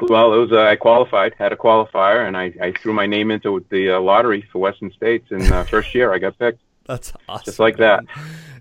[0.03, 3.31] Well, it was uh, I qualified, had a qualifier, and I, I threw my name
[3.31, 5.27] into the uh, lottery for Western States.
[5.31, 6.61] And uh, first year, I got picked.
[6.87, 7.45] That's awesome.
[7.45, 8.05] Just like that.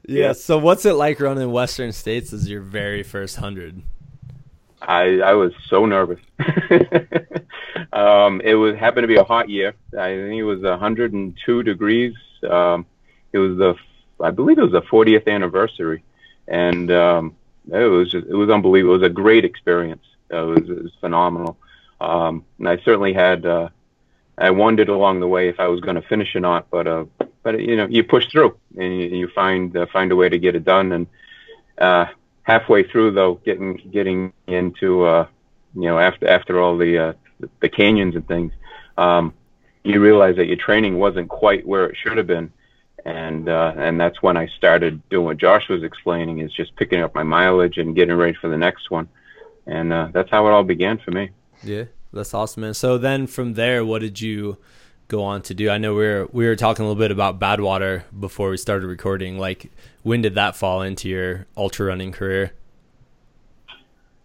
[0.07, 0.33] Yeah, Yeah.
[0.33, 3.81] so what's it like running Western States as your very first 100?
[4.81, 6.19] I I was so nervous.
[7.93, 9.73] um, it was happened to be a hot year.
[9.97, 12.13] I think it was 102 degrees.
[12.49, 12.85] Um,
[13.33, 13.75] it was the
[14.23, 16.03] I believe it was the 40th anniversary,
[16.47, 17.35] and um,
[17.71, 18.95] it was just it was unbelievable.
[18.95, 20.03] It was a great experience.
[20.29, 21.57] It, was, it was phenomenal.
[22.01, 23.69] Um, and I certainly had uh,
[24.37, 27.05] I wondered along the way if I was going to finish or not, but uh,
[27.43, 30.39] but you know you push through and you, you find uh, find a way to
[30.39, 31.07] get it done and.
[31.77, 32.05] Uh,
[32.49, 35.27] halfway through though getting getting into uh
[35.75, 37.13] you know after after all the uh
[37.59, 38.51] the canyons and things
[38.97, 39.31] um
[39.83, 42.51] you realize that your training wasn't quite where it should have been
[43.05, 47.01] and uh and that's when I started doing what Josh was explaining is just picking
[47.01, 49.07] up my mileage and getting ready for the next one
[49.65, 51.29] and uh that's how it all began for me
[51.63, 52.73] Yeah, that's awesome, man.
[52.73, 54.57] So then from there, what did you
[55.09, 55.69] go on to do?
[55.69, 58.87] I know we were we were talking a little bit about Badwater before we started
[58.87, 59.37] recording.
[59.37, 59.71] Like,
[60.03, 62.51] when did that fall into your ultra running career?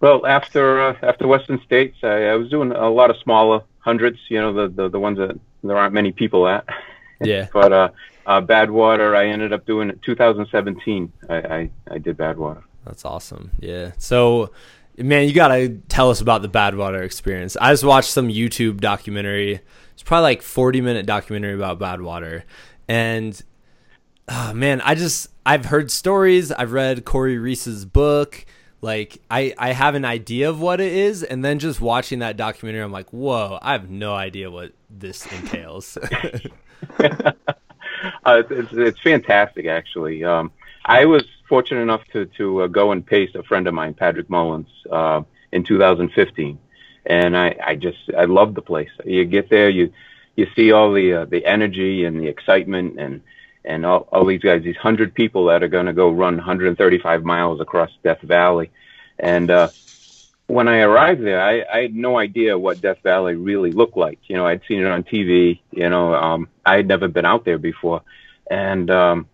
[0.01, 4.19] Well, after uh, after Western States, I, I was doing a lot of smaller hundreds.
[4.29, 6.65] You know, the, the the ones that there aren't many people at.
[7.23, 7.47] Yeah.
[7.55, 7.89] but uh,
[8.27, 11.11] uh, Badwater, I ended up doing it 2017.
[11.31, 12.65] I, I I did Badwater.
[12.85, 13.53] That's awesome.
[13.61, 13.93] Yeah.
[13.97, 14.51] So,
[14.99, 17.57] man, you gotta tell us about the Badwater experience.
[17.61, 19.61] I just watched some YouTube documentary.
[19.93, 22.43] It's probably like forty minute documentary about Badwater,
[22.89, 23.41] and
[24.29, 26.53] oh, man, I just I've heard stories.
[26.53, 28.45] I've read Corey Reese's book.
[28.81, 32.37] Like I I have an idea of what it is, and then just watching that
[32.37, 35.97] documentary, I'm like, whoa, I have no idea what this entails.
[36.99, 37.33] uh,
[38.27, 40.23] it's, it's it's fantastic, actually.
[40.23, 40.53] Um,
[40.85, 44.31] I was fortunate enough to to uh, go and pace a friend of mine, Patrick
[44.31, 46.59] Mullins, uh, in 2015,
[47.07, 48.91] and I I just I love the place.
[49.05, 49.93] You get there, you
[50.37, 53.23] you see all the uh, the energy and the excitement and
[53.65, 57.25] and all, all these guys, these hundred people that are going to go run 135
[57.25, 58.71] miles across Death Valley,
[59.19, 59.71] and uh,
[60.47, 64.19] when I arrived there, I, I had no idea what Death Valley really looked like.
[64.27, 65.61] You know, I'd seen it on TV.
[65.71, 68.03] You know, um, I had never been out there before,
[68.51, 69.29] and um,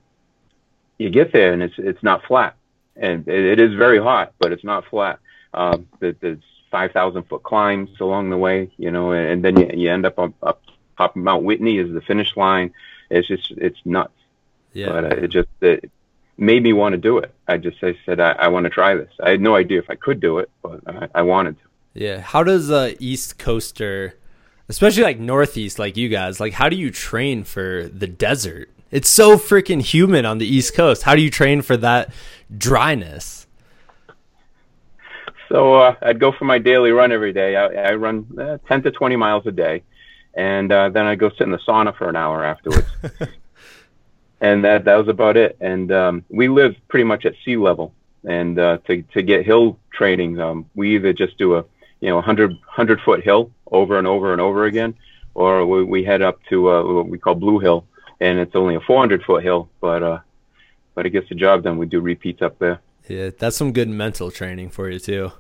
[1.01, 2.55] you get there and it's it's not flat,
[2.95, 5.19] and it, it is very hot, but it's not flat.
[5.55, 8.71] Um, there, there's 5,000 foot climbs along the way.
[8.77, 10.63] You know, and, and then you, you end up up, up
[10.99, 12.73] top of Mount Whitney is the finish line.
[13.09, 14.13] It's just it's nuts.
[14.75, 14.89] yeah.
[14.89, 15.91] But uh, it just it
[16.37, 17.35] made me want to do it.
[17.49, 19.11] I just I said I, I want to try this.
[19.23, 21.65] I had no idea if I could do it, but I, I wanted to.
[21.95, 22.21] Yeah.
[22.21, 24.19] How does a East Coaster,
[24.69, 28.71] especially like Northeast, like you guys, like how do you train for the desert?
[28.91, 31.05] It's so freaking humid on the East Coast.
[31.05, 32.13] How do you train for that
[32.57, 33.41] dryness?
[35.51, 37.57] so uh, I'd go for my daily run every day.
[37.57, 39.83] I, I run uh, 10 to 20 miles a day,
[40.35, 42.89] and uh, then I'd go sit in the sauna for an hour afterwards.
[44.41, 45.57] and that that was about it.
[45.61, 47.93] And um, we live pretty much at sea level,
[48.25, 51.65] and uh, to to get hill training, um, we either just do a
[52.01, 54.95] you know 100 100 foot hill over and over and over again,
[55.35, 57.85] or we, we head up to uh, what we call Blue Hill,
[58.21, 60.19] and it's only a 400 foot hill, but uh,
[60.95, 61.79] but it gets the job done.
[61.79, 62.81] We do repeats up there.
[63.09, 65.33] Yeah, that's some good mental training for you too.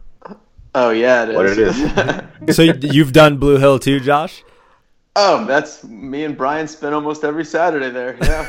[0.75, 1.37] Oh yeah, it is.
[1.37, 2.57] What it is.
[2.57, 4.43] so you've done Blue Hill too, Josh?
[5.17, 8.17] Oh, that's me and Brian spend almost every Saturday there.
[8.23, 8.49] Yeah.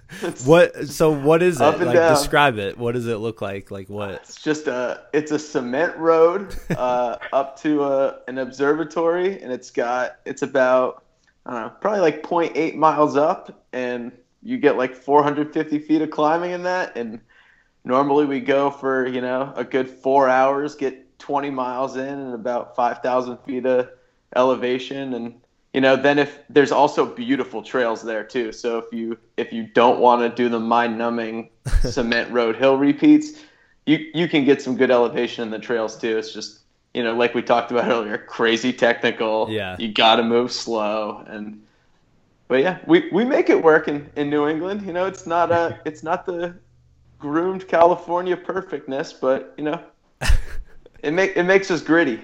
[0.44, 0.88] what?
[0.88, 1.64] So what is it?
[1.64, 2.14] Like down.
[2.14, 2.78] describe it.
[2.78, 3.70] What does it look like?
[3.70, 4.10] Like what?
[4.10, 5.02] It's just a.
[5.12, 10.18] It's a cement road uh, up to a, an observatory, and it's got.
[10.24, 11.04] It's about.
[11.48, 16.10] I don't know, probably like 0.8 miles up, and you get like 450 feet of
[16.10, 16.96] climbing in that.
[16.96, 17.20] And
[17.84, 22.34] normally we go for you know a good four hours, get 20 miles in, and
[22.34, 23.88] about 5,000 feet of
[24.36, 25.40] elevation, and
[25.72, 29.66] you know then if there's also beautiful trails there too so if you if you
[29.74, 31.50] don't want to do the mind numbing
[31.82, 33.44] cement road hill repeats
[33.86, 36.60] you you can get some good elevation in the trails too it's just
[36.94, 41.24] you know like we talked about earlier crazy technical yeah you got to move slow
[41.28, 41.62] and
[42.48, 45.50] but yeah we we make it work in in new england you know it's not
[45.52, 46.54] a it's not the
[47.18, 49.82] groomed california perfectness but you know
[51.02, 52.20] it make it makes us gritty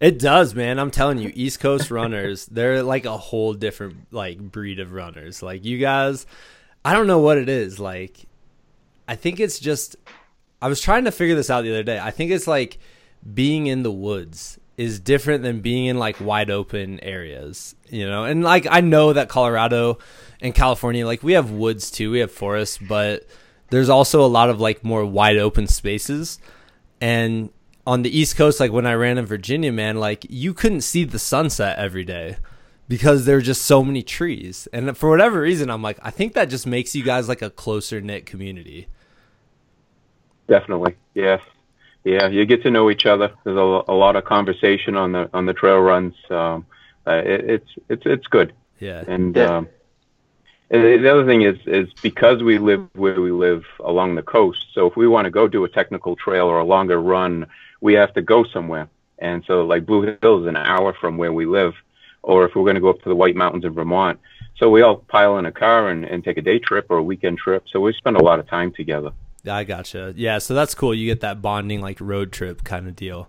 [0.00, 0.78] it does, man.
[0.78, 5.42] I'm telling you, East Coast runners, they're like a whole different like breed of runners.
[5.42, 6.24] Like you guys,
[6.84, 7.80] I don't know what it is.
[7.80, 8.26] Like
[9.08, 9.96] I think it's just
[10.62, 11.98] I was trying to figure this out the other day.
[11.98, 12.78] I think it's like
[13.34, 18.24] being in the woods is different than being in like wide open areas, you know?
[18.24, 19.98] And like I know that Colorado
[20.40, 23.26] and California like we have woods too, we have forests, but
[23.70, 26.38] there's also a lot of like more wide open spaces.
[27.00, 27.50] And
[27.86, 31.04] on the East Coast, like when I ran in Virginia, man, like you couldn't see
[31.04, 32.36] the sunset every day
[32.86, 34.68] because there were just so many trees.
[34.72, 37.50] And for whatever reason, I'm like, I think that just makes you guys like a
[37.50, 38.88] closer knit community.
[40.48, 41.40] Definitely, yes,
[42.04, 42.28] yeah.
[42.28, 43.32] You get to know each other.
[43.44, 46.14] There's a, a lot of conversation on the on the trail runs.
[46.30, 46.66] Um,
[47.06, 48.52] uh, it, it's it's it's good.
[48.80, 49.36] Yeah, and.
[49.36, 49.56] Yeah.
[49.56, 49.68] Um,
[50.70, 54.66] the other thing is is because we live where we live along the coast.
[54.74, 57.46] So if we want to go do a technical trail or a longer run
[57.80, 58.88] we have to go somewhere.
[59.18, 61.74] And so, like Blue Hill is an hour from where we live,
[62.22, 64.20] or if we're going to go up to the White Mountains in Vermont.
[64.56, 67.02] So we all pile in a car and, and take a day trip or a
[67.02, 67.64] weekend trip.
[67.72, 69.12] So we spend a lot of time together.
[69.48, 70.12] I gotcha.
[70.16, 70.94] Yeah, so that's cool.
[70.94, 73.28] You get that bonding, like road trip kind of deal.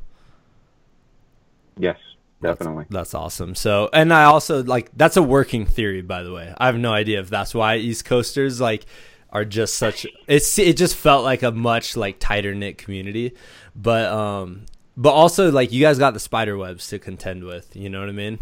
[1.77, 1.97] Yes,
[2.41, 2.85] definitely.
[2.89, 3.55] That's, that's, awesome.
[3.55, 6.53] So, and I also like that's a working theory, by the way.
[6.57, 8.85] I have no idea if that's why East Coasters like
[9.31, 10.05] are just such.
[10.27, 13.33] It's it just felt like a much like tighter knit community.
[13.75, 14.65] But um,
[14.97, 17.75] but also like you guys got the spider webs to contend with.
[17.75, 18.39] You know what I mean?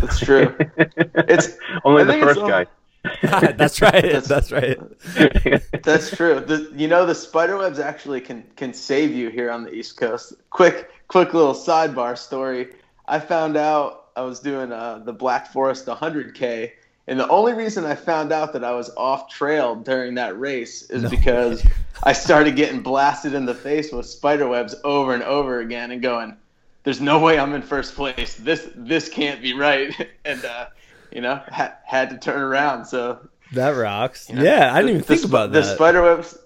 [0.00, 0.54] That's true.
[0.76, 2.66] it's only the first guy.
[3.22, 4.12] that's right.
[4.12, 4.78] That's, that's, right.
[5.82, 6.40] that's true.
[6.40, 9.96] The, you know, the spider webs actually can can save you here on the East
[9.96, 10.34] Coast.
[10.50, 12.68] Quick, quick little sidebar story.
[13.06, 16.70] I found out I was doing uh, the Black Forest 100K,
[17.08, 20.82] and the only reason I found out that I was off trail during that race
[20.82, 21.70] is no because way.
[22.04, 26.00] I started getting blasted in the face with spider webs over and over again and
[26.00, 26.36] going,
[26.84, 28.34] there's no way I'm in first place.
[28.34, 29.94] This this can't be right.
[30.24, 30.66] and uh,
[31.12, 32.86] you know, ha- had to turn around.
[32.86, 34.28] So that rocks.
[34.28, 35.66] You know, yeah, I didn't the, even think the, about the that.
[35.66, 36.38] The spider webs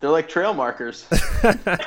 [0.00, 1.06] they're like trail markers.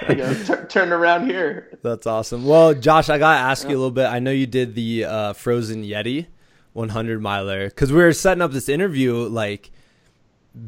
[0.07, 1.77] you know, t- turn around here.
[1.83, 2.45] That's awesome.
[2.45, 4.05] Well, Josh, I gotta ask you a little bit.
[4.05, 6.27] I know you did the uh, Frozen Yeti.
[6.75, 9.71] 100 miler because we were setting up this interview like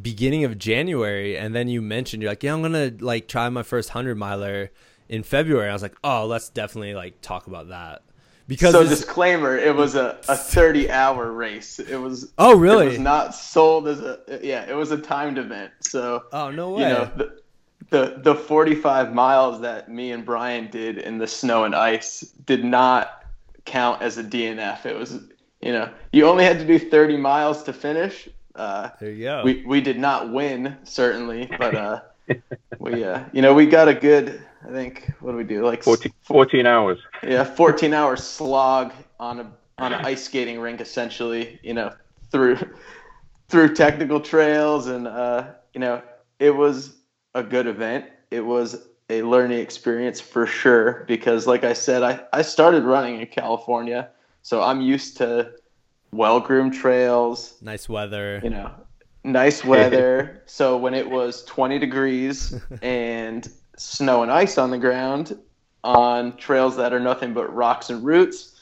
[0.01, 3.63] beginning of January, and then you mentioned you're like, yeah, I'm gonna like try my
[3.63, 4.71] first 100 miler
[5.09, 5.69] in February.
[5.69, 8.03] I was like, oh, let's definitely like talk about that.
[8.47, 11.79] Because so disclaimer, it was a, a 30 hour race.
[11.79, 12.85] It was oh really?
[12.85, 14.65] It was not sold as a yeah.
[14.69, 15.71] It was a timed event.
[15.81, 16.83] So oh no way.
[16.83, 17.41] You know the,
[17.89, 22.63] the the 45 miles that me and Brian did in the snow and ice did
[22.63, 23.25] not
[23.65, 24.85] count as a DNF.
[24.85, 25.19] It was
[25.61, 28.29] you know, you only had to do 30 miles to finish.
[28.55, 29.43] Uh, there you go.
[29.43, 32.01] We we did not win certainly, but uh,
[32.79, 34.41] we uh, you know we got a good.
[34.67, 36.99] I think what do we do like 14, 14 hours.
[37.23, 41.59] Yeah, 14 hours slog on a on an ice skating rink essentially.
[41.63, 41.93] You know
[42.31, 42.57] through
[43.47, 46.01] through technical trails and uh, you know
[46.39, 46.97] it was
[47.33, 48.05] a good event.
[48.31, 53.21] It was a learning experience for sure because like I said I, I started running
[53.21, 54.09] in California
[54.47, 55.51] so I'm used to
[56.13, 58.39] well groomed trails, nice weather.
[58.41, 58.71] You know,
[59.25, 60.41] nice weather.
[60.45, 63.45] so when it was 20 degrees and
[63.77, 65.37] snow and ice on the ground,
[65.83, 68.55] on trails that are nothing but rocks and roots,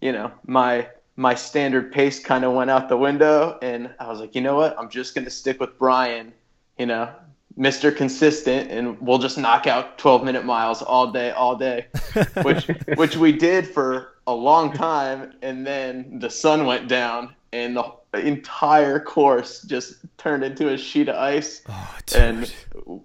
[0.00, 4.20] you know, my my standard pace kind of went out the window and I was
[4.20, 4.78] like, you know what?
[4.78, 6.32] I'm just going to stick with Brian,
[6.78, 7.10] you know,
[7.58, 7.94] Mr.
[7.94, 11.86] Consistent and we'll just knock out 12 minute miles all day all day,
[12.42, 12.66] which
[12.96, 17.76] which we did for a long time and then the sun went down and
[18.12, 22.52] the entire course just turned into a sheet of ice Oh, and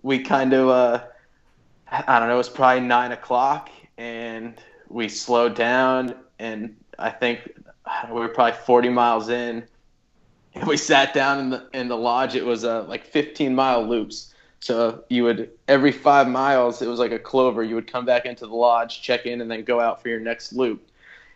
[0.02, 1.04] we kind of uh
[1.92, 4.56] i don't know it was probably nine o'clock and
[4.90, 7.52] we slowed down and i think
[8.08, 9.64] we were probably 40 miles in
[10.54, 12.36] and we sat down in the in the lodge.
[12.36, 14.34] It was uh, like 15 mile loops.
[14.60, 17.64] So you would every five miles it was like a clover.
[17.64, 20.20] You would come back into the lodge check in and then go out for your
[20.20, 20.88] next loop.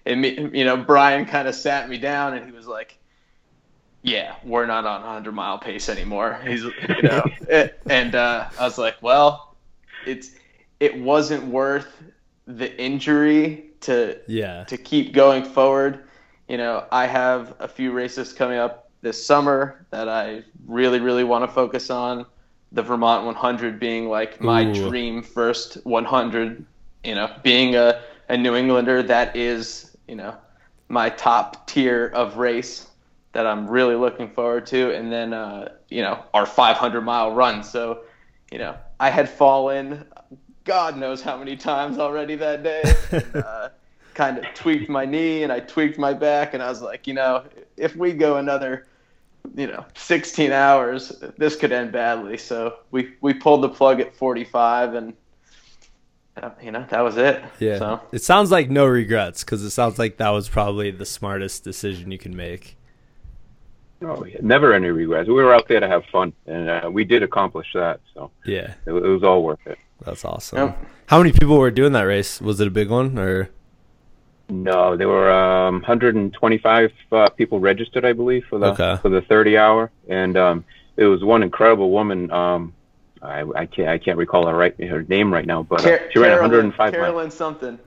[0.05, 2.97] And me, you know brian kind of sat me down and he was like
[4.03, 6.39] yeah, we're not on 100 mile pace anymore.
[6.45, 7.23] He's, you know,
[7.89, 9.55] and uh, I was like, well,
[10.05, 10.29] it's
[10.79, 12.03] it wasn't worth
[12.47, 14.63] the injury to yeah.
[14.65, 16.03] to keep going forward.
[16.47, 21.23] You know, I have a few races coming up this summer that I really, really
[21.23, 22.25] want to focus on.
[22.71, 24.73] The Vermont 100 being like my Ooh.
[24.73, 26.65] dream first 100.
[27.03, 30.35] You know, being a, a New Englander, that is, you know,
[30.89, 32.87] my top tier of race
[33.33, 34.95] that I'm really looking forward to.
[34.95, 37.63] And then, uh, you know, our 500 mile run.
[37.63, 38.01] So,
[38.51, 40.05] you know, I had fallen
[40.65, 42.83] God knows how many times already that day.
[43.11, 43.69] And, uh,
[44.13, 46.53] kind of tweaked my knee and I tweaked my back.
[46.53, 47.43] And I was like, you know,
[47.77, 48.87] if we go another,
[49.55, 52.37] you know, 16 hours, this could end badly.
[52.37, 55.13] So we, we pulled the plug at 45 and,
[56.41, 57.43] uh, you know, that was it.
[57.59, 57.77] Yeah.
[57.77, 61.63] So, It sounds like no regrets because it sounds like that was probably the smartest
[61.65, 62.77] decision you can make.
[64.01, 64.37] Oh, yeah.
[64.41, 65.27] Never any regrets.
[65.27, 68.01] We were out there to have fun, and uh, we did accomplish that.
[68.13, 68.73] So Yeah.
[68.85, 69.77] it, it was all worth it.
[70.03, 70.57] That's awesome.
[70.59, 70.85] Yep.
[71.07, 72.41] How many people were doing that race?
[72.41, 73.49] Was it a big one or?
[74.49, 78.97] No, there were um, 125 uh, people registered, I believe, for the Okay.
[79.01, 80.65] for the 30 hour, and um,
[80.97, 82.29] it was one incredible woman.
[82.31, 82.73] Um,
[83.23, 86.09] I, I can't I can't recall her right her name right now, but uh, Car-
[86.11, 86.93] she ran Carolyn, 105 miles.
[86.93, 87.79] Carolyn something.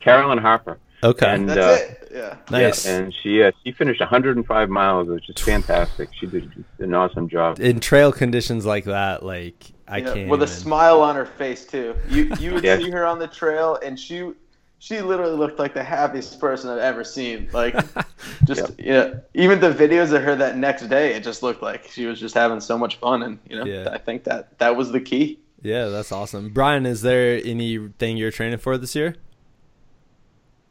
[0.00, 0.78] Carolyn Harper.
[1.02, 1.26] Okay.
[1.34, 2.08] And, That's uh, it.
[2.12, 2.36] Yeah.
[2.50, 2.86] nice.
[2.86, 6.10] And she uh, she finished 105 miles, which is fantastic.
[6.18, 7.58] She did an awesome job.
[7.60, 10.28] In trail conditions like that, like I Yeah, can't.
[10.28, 11.94] with a even- smile on her face too.
[12.08, 12.78] You you would Yeah.
[12.78, 14.32] see her on the trail, and she
[14.78, 17.48] she literally looked like the happiest person I've ever seen.
[17.52, 17.74] Like
[18.44, 21.88] just you know, even the videos of her that next day, it just looked like
[21.90, 23.88] she was just having so much fun, and you know, Yeah.
[23.92, 25.38] I think that that was the key.
[25.62, 26.50] Yeah, that's awesome.
[26.52, 29.14] Brian, is there anything you're training for this year?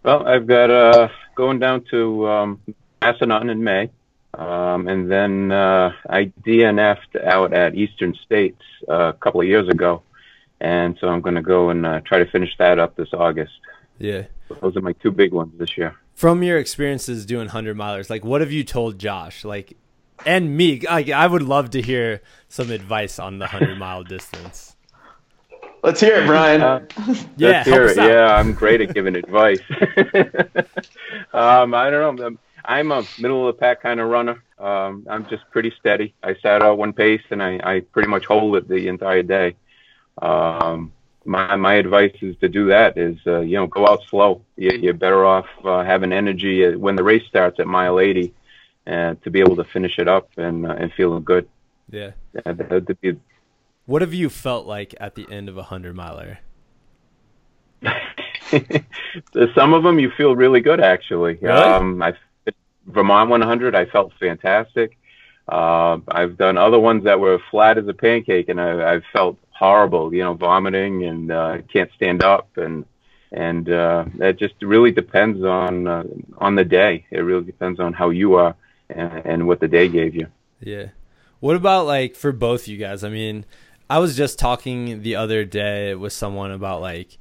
[0.04, 2.62] Well, I've got uh, going down to um,
[3.02, 3.90] Massanutten in May,
[4.34, 9.68] um, and then uh, I DNF'd out at Eastern States uh, a couple of years
[9.68, 10.04] ago,
[10.62, 13.54] and so I'm going to go and uh, try to finish that up this August.
[13.98, 14.26] Yeah.
[14.62, 15.96] Those are my two big ones this year.
[16.16, 19.46] From your experiences doing 100 milers, like what have you told Josh?
[19.46, 19.78] Like,
[20.26, 24.76] and me, like, I would love to hear some advice on the 100 mile distance.
[25.84, 26.62] Let's hear it, Brian.
[26.62, 26.86] Uh,
[27.38, 27.98] Yeah, Let's hear it.
[27.98, 29.60] Yeah, I'm great at giving advice.
[31.34, 32.24] um, I don't know.
[32.24, 34.44] I'm- I'm a middle of the pack kind of runner.
[34.60, 36.14] Um, I'm just pretty steady.
[36.22, 39.56] I start out one pace and I, I pretty much hold it the entire day.
[40.22, 40.92] Um,
[41.26, 42.96] my my advice is to do that.
[42.98, 44.44] Is uh, you know go out slow.
[44.56, 48.34] You, you're better off uh, having energy uh, when the race starts at mile 80,
[48.86, 51.48] and to be able to finish it up and uh, and feeling good.
[51.90, 52.12] Yeah.
[52.46, 53.16] Uh, that would be
[53.90, 56.38] What have you felt like at the end of a 100 miler?
[59.56, 61.40] Some of them you feel really good actually.
[61.42, 61.58] Really?
[61.58, 62.14] Um, I
[62.86, 64.96] Vermont 100, I felt fantastic.
[65.48, 69.40] Uh, I've done other ones that were flat as a pancake, and I, I felt
[69.50, 70.14] horrible.
[70.14, 72.86] You know, vomiting and uh, can't stand up, and
[73.32, 76.04] and uh, that just really depends on uh,
[76.38, 77.08] on the day.
[77.10, 78.56] It really depends on how you are
[78.88, 80.28] and, and what the day gave you.
[80.60, 80.90] Yeah.
[81.40, 83.04] What about like for both you guys?
[83.04, 83.46] I mean,
[83.90, 87.18] I was just talking the other day with someone about like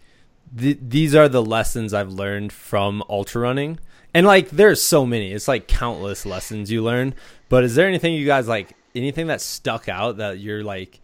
[0.56, 3.78] th- these are the lessons I've learned from ultra running.
[4.12, 5.32] And like there's so many.
[5.32, 7.14] It's like countless lessons you learn.
[7.48, 11.00] But is there anything you guys like anything that stuck out that you're like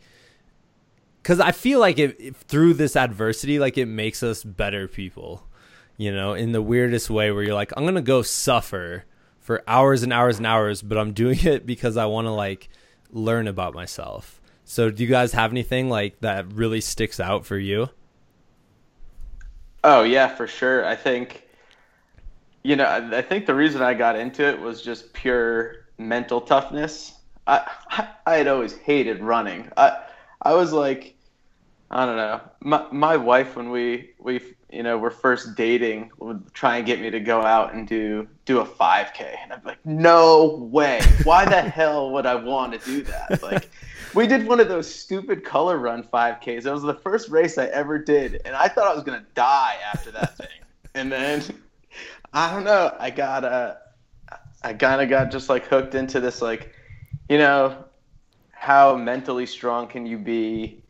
[1.22, 5.46] cuz I feel like it, it through this adversity like it makes us better people.
[5.96, 9.04] You know, in the weirdest way where you're like I'm going to go suffer
[9.38, 12.68] for hours and hours and hours, but I'm doing it because I want to like
[13.10, 14.42] learn about myself.
[14.74, 17.90] So do you guys have anything like that really sticks out for you?
[19.84, 20.84] Oh yeah, for sure.
[20.84, 21.46] I think
[22.64, 26.40] you know, I I think the reason I got into it was just pure mental
[26.40, 27.20] toughness.
[27.46, 29.70] I I, I had always hated running.
[29.76, 30.06] I
[30.42, 31.14] I was like
[31.92, 32.40] I don't know.
[32.58, 34.40] My my wife when we we
[34.72, 38.26] you know were first dating would try and get me to go out and do
[38.44, 41.00] do a 5K, and I'm like, no way.
[41.22, 43.40] Why the hell would I want to do that?
[43.40, 43.70] Like,
[44.14, 46.66] we did one of those stupid color run 5Ks.
[46.66, 49.76] It was the first race I ever did, and I thought I was gonna die
[49.92, 50.48] after that thing.
[50.96, 51.42] And then
[52.32, 52.94] I don't know.
[53.00, 53.74] I got uh,
[54.62, 56.72] I kind of got just like hooked into this like,
[57.28, 57.84] you know,
[58.52, 60.82] how mentally strong can you be?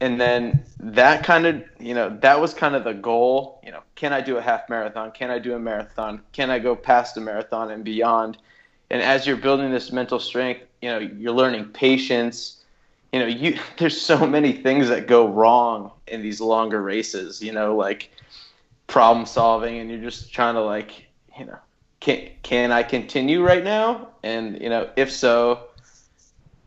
[0.00, 3.60] And then that kind of, you know, that was kind of the goal.
[3.64, 5.10] You know, can I do a half marathon?
[5.12, 6.20] Can I do a marathon?
[6.32, 8.36] Can I go past a marathon and beyond?
[8.90, 12.63] And as you're building this mental strength, you know, you're learning patience.
[13.14, 17.40] You know, you there's so many things that go wrong in these longer races.
[17.40, 18.10] You know, like
[18.88, 21.06] problem solving, and you're just trying to like,
[21.38, 21.58] you know,
[22.00, 24.08] can can I continue right now?
[24.24, 25.68] And you know, if so,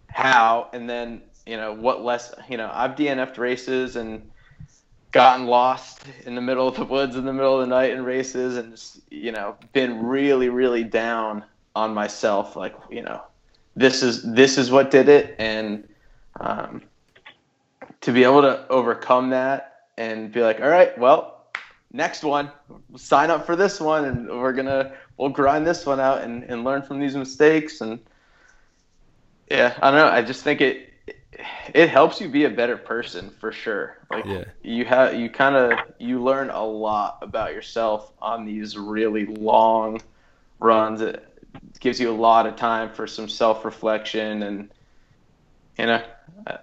[0.08, 0.70] how?
[0.72, 2.34] And then you know, what less?
[2.50, 4.32] You know, I've DNF'd races and
[5.12, 8.06] gotten lost in the middle of the woods in the middle of the night in
[8.06, 11.44] races, and just, you know, been really really down
[11.76, 12.56] on myself.
[12.56, 13.22] Like you know,
[13.76, 15.86] this is this is what did it, and
[16.40, 16.82] um,
[18.02, 21.48] to be able to overcome that and be like, all right, well,
[21.92, 22.52] next one,
[22.96, 26.64] sign up for this one, and we're gonna we'll grind this one out and, and
[26.64, 27.82] learn from these mistakes.
[27.82, 28.00] And
[29.50, 30.08] yeah, I don't know.
[30.08, 30.94] I just think it
[31.74, 33.98] it helps you be a better person for sure.
[34.10, 34.46] Like yeah.
[34.64, 40.02] you have you kind of you learn a lot about yourself on these really long
[40.60, 41.02] runs.
[41.02, 41.24] It
[41.80, 44.72] gives you a lot of time for some self reflection and
[45.78, 46.04] you know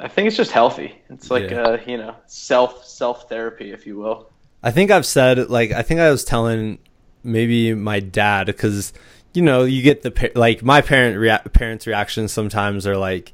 [0.01, 0.99] I think it's just healthy.
[1.11, 1.63] It's like yeah.
[1.63, 4.31] uh, you know self self therapy, if you will.
[4.63, 6.79] I think I've said like I think I was telling
[7.23, 8.93] maybe my dad because
[9.33, 13.33] you know you get the like my parent rea- parents reactions sometimes are like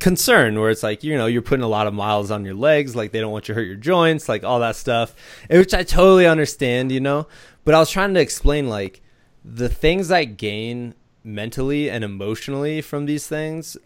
[0.00, 2.96] concern where it's like you know you're putting a lot of miles on your legs
[2.96, 5.14] like they don't want you to hurt your joints like all that stuff
[5.48, 7.28] which i totally understand you know
[7.64, 9.00] but i was trying to explain like
[9.44, 13.76] the things i gain mentally and emotionally from these things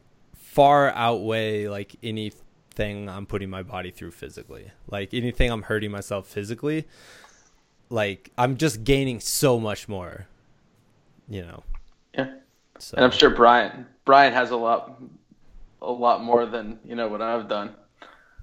[0.59, 4.73] far outweigh like anything I'm putting my body through physically.
[4.89, 6.89] Like anything I'm hurting myself physically,
[7.91, 10.27] like I'm just gaining so much more.
[11.29, 11.63] You know.
[12.13, 12.31] Yeah.
[12.81, 12.97] So.
[12.97, 15.01] And I'm sure Brian Brian has a lot
[15.81, 17.77] a lot more than, you know, what I've done.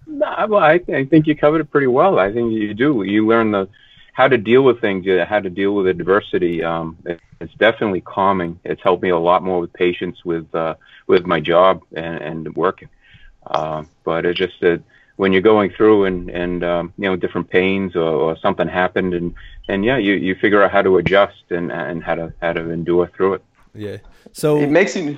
[0.08, 2.18] No, well, I, I think you covered it pretty well.
[2.18, 3.04] I think you do.
[3.04, 3.68] You learn the
[4.14, 6.64] how to deal with things, how to deal with adversity.
[6.64, 8.60] Um, it, it's definitely calming.
[8.64, 10.76] It's helped me a lot more with patience with uh,
[11.08, 12.90] with my job and, and working.
[13.46, 14.82] Uh, but it just that
[15.18, 19.14] when you're going through and and um, you know different pains or, or something happened
[19.14, 19.34] and
[19.70, 22.70] and yeah you you figure out how to adjust and and how to how to
[22.70, 23.44] endure through it.
[23.74, 23.98] Yeah.
[24.34, 25.18] So it makes you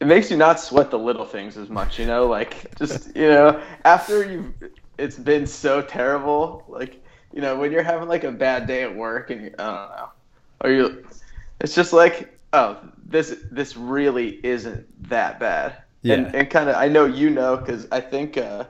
[0.00, 3.28] it makes you not sweat the little things as much, you know, like just you
[3.28, 4.54] know after you
[4.98, 8.94] it's been so terrible, like you know when you're having like a bad day at
[8.94, 10.08] work and you, I don't know,
[10.62, 11.06] or you,
[11.60, 16.16] it's just like oh this this really isn't that bad yeah.
[16.16, 18.64] And, and kind of, I know you know because I think uh,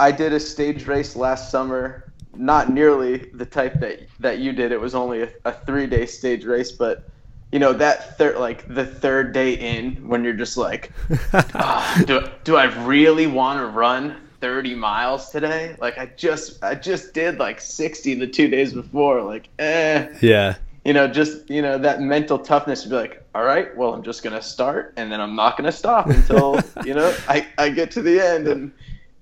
[0.00, 4.72] I did a stage race last summer, not nearly the type that that you did.
[4.72, 7.08] It was only a, a three day stage race, but
[7.52, 10.90] you know that third, like the third day in, when you're just like,
[11.32, 15.76] oh, do do I really want to run 30 miles today?
[15.78, 19.22] Like I just I just did like 60 the two days before.
[19.22, 20.08] Like, eh.
[20.20, 23.94] Yeah you know, just you know that mental toughness to be like, all right, well,
[23.94, 27.70] I'm just gonna start, and then I'm not gonna stop until you know I I
[27.70, 28.72] get to the end, and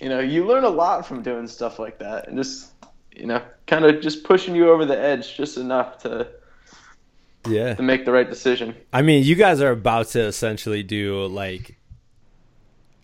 [0.01, 2.73] you know, you learn a lot from doing stuff like that, and just
[3.15, 6.29] you know, kind of just pushing you over the edge just enough to
[7.47, 8.75] yeah to make the right decision.
[8.93, 11.79] I mean, you guys are about to essentially do like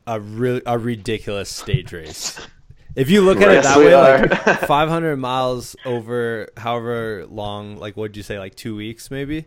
[0.07, 2.41] a real a ridiculous stage race.
[2.95, 4.27] If you look at yes, it that way, are.
[4.47, 9.47] like 500 miles over however long, like what'd you say, like two weeks maybe?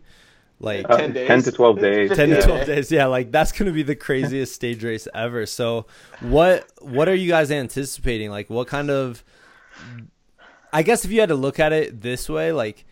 [0.60, 2.16] Like uh, 10, 10, to 12 days.
[2.16, 2.92] 10 to 12 days.
[2.92, 5.44] Yeah, like that's going to be the craziest stage race ever.
[5.44, 5.86] So,
[6.20, 8.30] what what are you guys anticipating?
[8.30, 9.24] Like what kind of
[10.72, 12.84] I guess if you had to look at it this way, like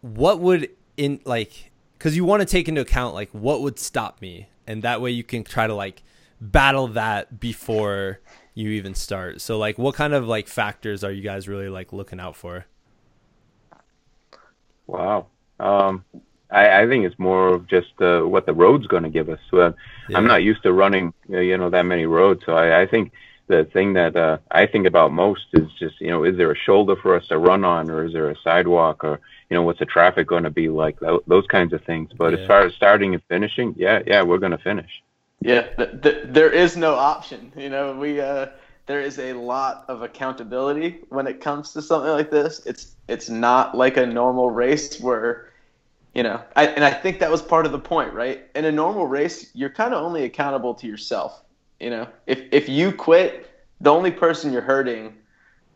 [0.00, 4.20] what would in like cuz you want to take into account like what would stop
[4.20, 6.02] me and that way you can try to like
[6.40, 8.20] battle that before
[8.54, 9.40] you even start.
[9.40, 12.66] So like what kind of like factors are you guys really like looking out for?
[14.86, 15.26] Wow.
[15.58, 16.04] Um,
[16.50, 19.40] I, I think it's more of just uh, what the road's going to give us.
[19.52, 19.72] Uh,
[20.08, 20.18] yeah.
[20.18, 22.42] I'm not used to running, uh, you know, that many roads.
[22.46, 23.12] So I, I think
[23.46, 26.56] the thing that uh, I think about most is just, you know, is there a
[26.56, 29.78] shoulder for us to run on, or is there a sidewalk, or you know, what's
[29.78, 30.98] the traffic going to be like?
[31.26, 32.10] Those kinds of things.
[32.16, 32.40] But yeah.
[32.40, 34.90] as far as starting and finishing, yeah, yeah, we're going to finish.
[35.44, 37.52] Yeah, th- th- there is no option.
[37.56, 38.46] You know, we uh,
[38.86, 42.64] there is a lot of accountability when it comes to something like this.
[42.66, 45.50] It's it's not like a normal race where
[46.14, 48.44] you know, I, and I think that was part of the point, right?
[48.54, 51.42] In a normal race, you're kind of only accountable to yourself.
[51.80, 55.14] You know, if if you quit, the only person you're hurting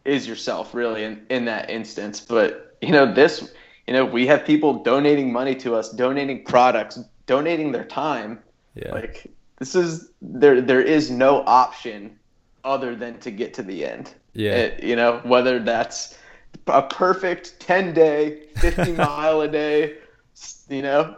[0.05, 2.21] is yourself, really, in, in that instance.
[2.21, 3.53] But you know, this,
[3.87, 8.39] you know, we have people donating money to us, donating products, donating their time.
[8.75, 8.93] Yeah.
[8.93, 9.27] Like
[9.59, 10.61] this is there.
[10.61, 12.19] There is no option
[12.65, 14.13] other than to get to the end.
[14.35, 14.55] Yeah.
[14.57, 16.17] It- you know, whether that's
[16.67, 19.97] a perfect 10 day, 50 mile a day,
[20.69, 21.17] you know,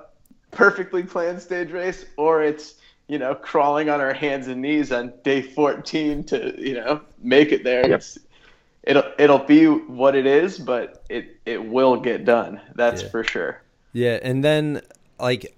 [0.51, 2.75] perfectly planned stage race, or it's,
[3.09, 7.53] you know, crawling on our hands and knees on day 14 to, you know, make
[7.53, 7.89] it there.
[7.89, 7.99] Yep.
[7.99, 8.19] It's,
[8.85, 12.61] it'll, it'll be what it is, but it, it will get done.
[12.77, 13.09] That's Yeah.
[13.09, 13.63] for sure.
[13.93, 14.83] Yeah, and then
[15.19, 15.55] like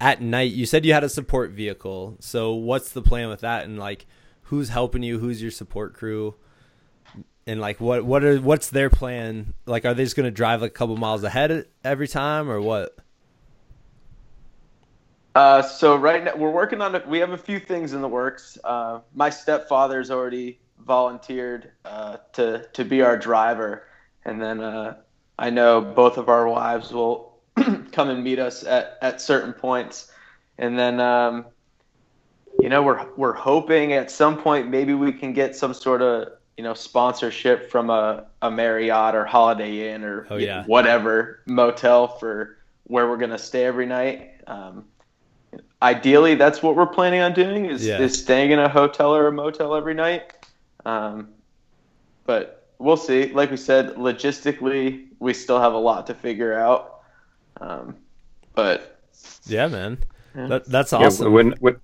[0.00, 2.16] at night, you said you had a support vehicle.
[2.20, 3.64] So what's the plan with that?
[3.64, 4.06] And like,
[4.42, 5.18] who's helping you?
[5.18, 6.34] Who's your support crew?
[7.46, 9.54] And like, what what are what's their plan?
[9.66, 12.96] Like, are they just gonna drive like a couple miles ahead every time, or what?
[15.34, 17.06] Uh, so right now we're working on it.
[17.06, 18.58] We have a few things in the works.
[18.64, 23.84] Uh, my stepfather's already volunteered uh, to to be our driver,
[24.24, 24.96] and then uh,
[25.38, 27.29] I know both of our wives will
[27.92, 30.10] come and meet us at, at certain points,
[30.58, 31.46] and then um,
[32.60, 36.28] you know we're we're hoping at some point maybe we can get some sort of
[36.56, 40.64] you know sponsorship from a, a Marriott or Holiday Inn or Oh, yeah.
[40.66, 44.32] whatever motel for where we're gonna stay every night.
[44.46, 44.84] Um,
[45.82, 47.98] ideally that's what we're planning on doing is, Yeah.
[48.00, 50.32] is staying in a hotel or a motel every night
[50.84, 51.28] um,
[52.24, 56.89] but we'll see like we said logistically we still have a lot to figure out
[57.60, 57.96] um,
[58.54, 59.00] but
[59.46, 59.98] Yeah, man,
[60.36, 60.46] Yeah.
[60.48, 61.32] that, that's awesome.
[61.32, 61.76] we're, we're,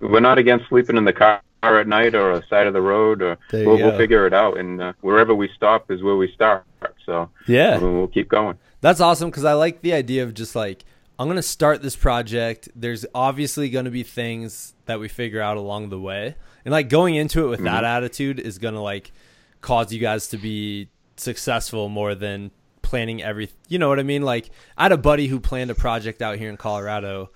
[0.00, 3.22] we're not against sleeping in the car at night or a side of the road,
[3.22, 4.58] or we'll, we'll figure it out.
[4.58, 6.64] And uh, wherever we stop is where we start.
[7.04, 8.58] So yeah, we'll, we'll keep going.
[8.80, 10.84] That's awesome because I like the idea of just like
[11.18, 12.68] I'm gonna start this project.
[12.76, 17.14] There's obviously gonna be things that we figure out along the way, and like going
[17.14, 19.12] into it with that attitude is gonna like
[19.60, 22.50] cause you guys to be successful more than
[22.86, 23.50] planning every.
[23.68, 24.22] You know what I mean?
[24.22, 27.30] Like I had a buddy who planned a project out here in Colorado,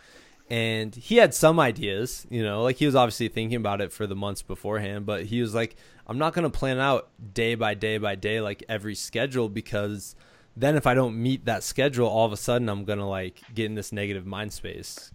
[0.49, 2.27] and he had some ideas.
[2.31, 5.43] You know, like he was obviously thinking about it for the months beforehand, but he
[5.43, 5.77] was like,
[6.07, 10.15] I'm not gonna plan out day by day by day like every schedule because
[10.57, 13.67] then if I don't meet that schedule, all of a sudden I'm gonna like get
[13.67, 15.13] in this negative mind space.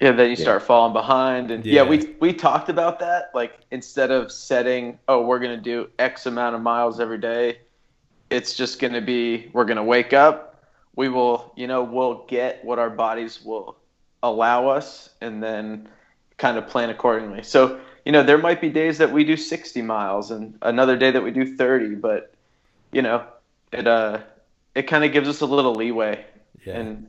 [0.00, 1.82] yeah then you start falling behind and Yeah.
[1.82, 1.88] yeah.
[1.88, 6.26] we we talked about that like instead of setting oh we're going to do x
[6.26, 7.58] amount of miles every day
[8.30, 10.64] it's just going to be we're going to wake up.
[10.94, 13.76] We will you know we'll get what our bodies will
[14.22, 15.88] allow us and then
[16.38, 17.42] kind of plan accordingly.
[17.42, 21.10] So you know there might be days that we do 60 miles and another day
[21.10, 22.32] that we do 30 but
[22.92, 23.26] you know
[23.72, 24.20] it uh
[24.74, 26.24] it kind of gives us a little leeway.
[26.64, 26.78] Yeah.
[26.78, 27.06] and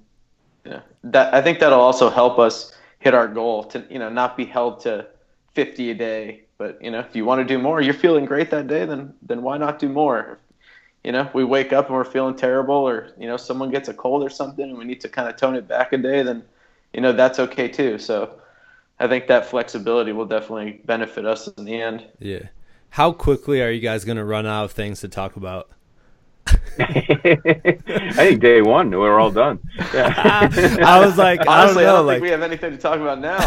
[0.66, 4.10] you know, that I think that'll also help us hit our goal to you know
[4.10, 5.08] not be held to
[5.54, 6.42] 50 a day.
[6.58, 9.14] But you know if you want to do more you're feeling great that day then
[9.22, 10.40] then why not do more
[11.08, 13.94] you know we wake up and we're feeling terrible or you know someone gets a
[13.94, 16.44] cold or something and we need to kind of tone it back a day then
[16.94, 18.38] you know that's okay too so
[19.00, 22.48] I think that flexibility will definitely benefit us in the end Yeah.
[22.90, 25.70] How quickly are you guys gonna run out of things to talk about?
[26.80, 29.60] I think day one we're all done.
[29.94, 30.14] Yeah.
[30.86, 32.78] I was like, I honestly don't I know, don't like think we have anything to
[32.78, 33.38] talk about now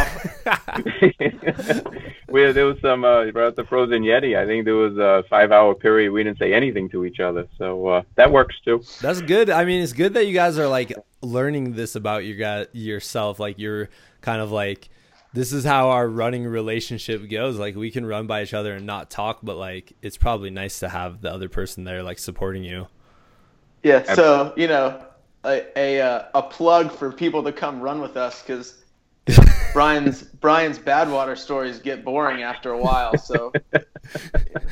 [2.31, 4.37] we there was some uh, about the frozen yeti.
[4.39, 7.47] I think there was a five hour period we didn't say anything to each other,
[7.59, 8.83] so uh, that works too.
[9.01, 9.51] That's good.
[9.51, 10.93] I mean, it's good that you guys are like
[11.23, 13.41] learning this about your guy yourself.
[13.41, 13.89] Like you're
[14.21, 14.89] kind of like,
[15.33, 17.59] this is how our running relationship goes.
[17.59, 20.81] Like we can run by each other and not talk, but like it's probably nice
[20.81, 22.89] to have the other person there like supporting you.
[23.83, 25.05] Yeah, so you know,
[25.45, 28.77] a a, uh, a plug for people to come run with us because
[29.73, 33.17] Brian's Brian's Badwater stories get boring after a while.
[33.17, 33.53] So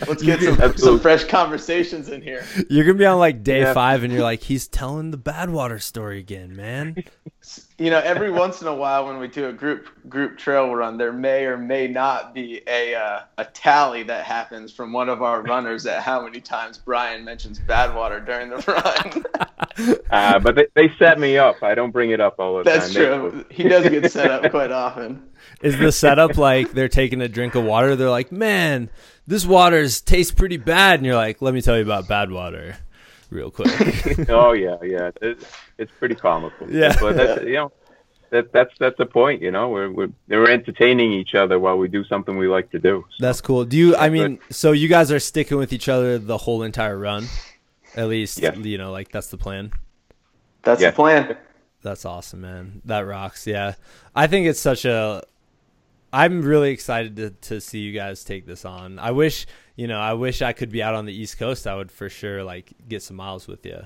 [0.06, 2.44] let's get some, some fresh conversations in here.
[2.68, 3.74] You're gonna be on like day Yeah.
[3.74, 6.96] five, and you're like, he's telling the Badwater story again, man.
[7.78, 10.98] You know, every once in a while when we do a group group trail run,
[10.98, 15.22] there may or may not be a uh, a tally that happens from one of
[15.22, 19.54] our runners at how many times Brian mentions Badwater during the run.
[20.10, 21.62] Uh, but they, they set me up.
[21.62, 23.04] I don't bring it up all the That's time.
[23.04, 23.44] That's true.
[23.48, 25.22] He does get set up quite often.
[25.62, 27.94] Is the setup like they're taking a drink of water?
[27.94, 28.90] They're like, man,
[29.28, 32.74] this water tastes pretty bad, and you're like, let me tell you about Badwater,
[33.30, 34.28] real quick.
[34.28, 35.10] oh yeah, yeah.
[35.22, 35.44] It,
[35.78, 36.70] it's pretty comical.
[36.70, 36.96] Yeah.
[37.00, 37.72] but that's, you know,
[38.30, 39.42] that that's that's the point.
[39.42, 42.78] You know, we're we're we're entertaining each other while we do something we like to
[42.78, 43.04] do.
[43.16, 43.64] So, That's cool.
[43.64, 43.96] Do you?
[43.96, 47.26] I mean, so you guys are sticking with each other the whole entire run,
[47.96, 48.40] at least.
[48.40, 48.54] Yeah.
[48.54, 49.72] You know, like that's the plan.
[50.62, 50.90] That's Yeah.
[50.90, 51.36] the plan.
[51.80, 52.82] That's awesome, man.
[52.84, 53.46] That rocks.
[53.46, 53.74] Yeah,
[54.14, 55.22] I think it's such a.
[56.12, 58.98] I'm really excited to to see you guys take this on.
[58.98, 59.46] I wish
[59.78, 59.98] you know.
[59.98, 61.66] I wish I could be out on the East Coast.
[61.66, 63.80] I would for sure like get some miles with you.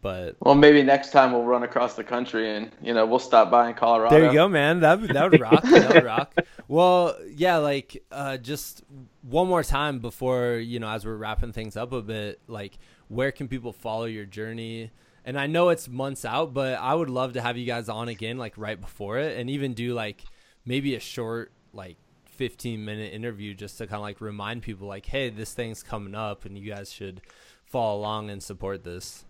[0.00, 3.50] But Well, maybe next time we'll run across the country and you know we'll stop
[3.50, 4.14] by in Colorado.
[4.14, 4.80] There you go, man.
[4.80, 5.62] That would- that would rock.
[5.70, 6.34] that would rock.
[6.68, 8.82] Well, yeah, like uh, just
[9.22, 13.32] one more time before you know, as we're wrapping things up a bit, like where
[13.32, 14.90] can people follow your journey?
[15.24, 18.08] And I know it's months out, but I would love to have you guys on
[18.08, 20.22] again, like right before it, and even do like
[20.66, 21.96] maybe a short, like
[22.34, 26.14] 15 minute interview just to kind of like remind people, like, hey, this thing's coming
[26.14, 27.20] up, and you guys should
[27.64, 29.24] follow along and support this.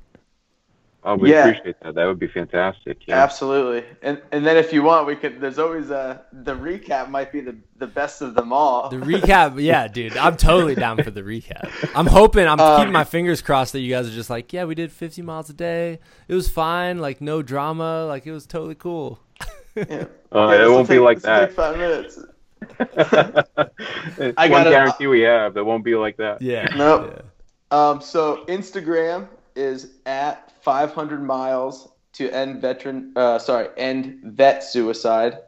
[1.06, 1.48] oh, we Yeah.
[1.48, 1.94] appreciate that.
[1.96, 2.96] That would be fantastic.
[3.06, 3.22] Yeah.
[3.22, 5.38] Absolutely, and and then if you want, we could.
[5.40, 8.88] There's always a the recap might be the the best of them all.
[8.88, 11.68] The recap, yeah, dude, I'm totally down for the recap.
[11.94, 14.64] I'm hoping, I'm Um, keeping my fingers crossed that you guys are just like, yeah,
[14.64, 15.98] we did 50 miles a day.
[16.26, 19.20] It was fine, like no drama, like it was totally cool.
[19.76, 19.82] Yeah.
[19.82, 21.48] Uh, Yeah, it this'll won't be like that.
[21.48, 22.18] take five minutes.
[22.80, 25.54] It's I one gotta- guarantee we have.
[25.54, 26.40] that won't be like that.
[26.42, 26.66] Yeah.
[26.76, 27.12] Nope.
[27.16, 27.22] yeah.
[27.70, 33.12] Um, so Instagram is at 500 miles to end veteran.
[33.16, 35.38] Uh, sorry, end vet suicide.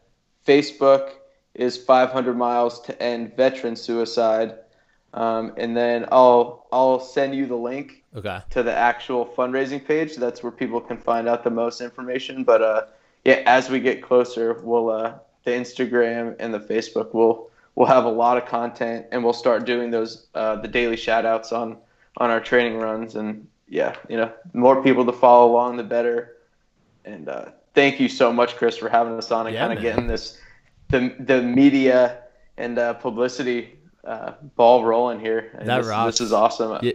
[0.47, 1.11] Facebook
[1.55, 4.57] is 500 miles to end veteran suicide.
[5.15, 8.41] Um, and then I'll I'll send you the link Okay.
[8.51, 10.17] to the actual fundraising page.
[10.17, 12.45] That's where people can find out the most information.
[12.45, 12.83] But uh,
[13.25, 15.15] yeah, as we get closer, we'll uh,
[15.47, 19.65] the Instagram and the Facebook will we'll have a lot of content, and we'll start
[19.65, 21.79] doing those uh, the daily shout outs on
[22.19, 23.17] on our training runs.
[23.17, 26.37] And yeah, you know, more people to follow along, the better.
[27.07, 29.83] And uh, thank you so much, Chris, for having us on and Yeah, kind of
[29.83, 30.39] getting this
[30.89, 32.25] the the media
[32.59, 35.53] and uh, publicity uh, ball rolling here.
[35.59, 36.19] And That this, rocks.
[36.19, 36.79] This is awesome.
[36.83, 36.93] Yeah.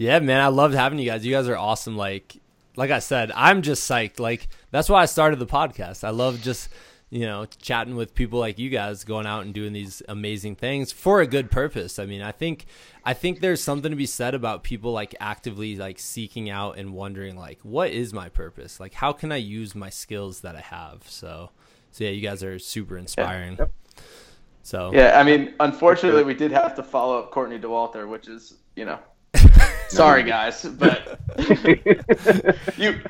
[0.00, 1.26] Yeah, man, I loved having you guys.
[1.26, 1.96] You guys are awesome.
[1.96, 2.36] Like,
[2.76, 4.20] like I said, I'm just psyched.
[4.20, 6.04] Like, that's why I started the podcast.
[6.04, 6.68] I love just,
[7.10, 10.92] you know, chatting with people like you guys, going out and doing these amazing things
[10.92, 11.98] for a good purpose.
[11.98, 12.66] I mean, I think,
[13.04, 16.92] I think there's something to be said about people like actively like seeking out and
[16.92, 18.78] wondering like, what is my purpose?
[18.78, 21.02] Like, how can I use my skills that I have?
[21.08, 21.50] So,
[21.92, 23.56] so yeah, you guys are super inspiring.
[23.58, 23.72] Yep.
[24.62, 28.54] So Yeah, I mean, unfortunately, we did have to follow up Courtney Dauwalter, which is,
[28.76, 28.98] you know,
[29.88, 31.18] sorry guys, but
[32.76, 33.00] you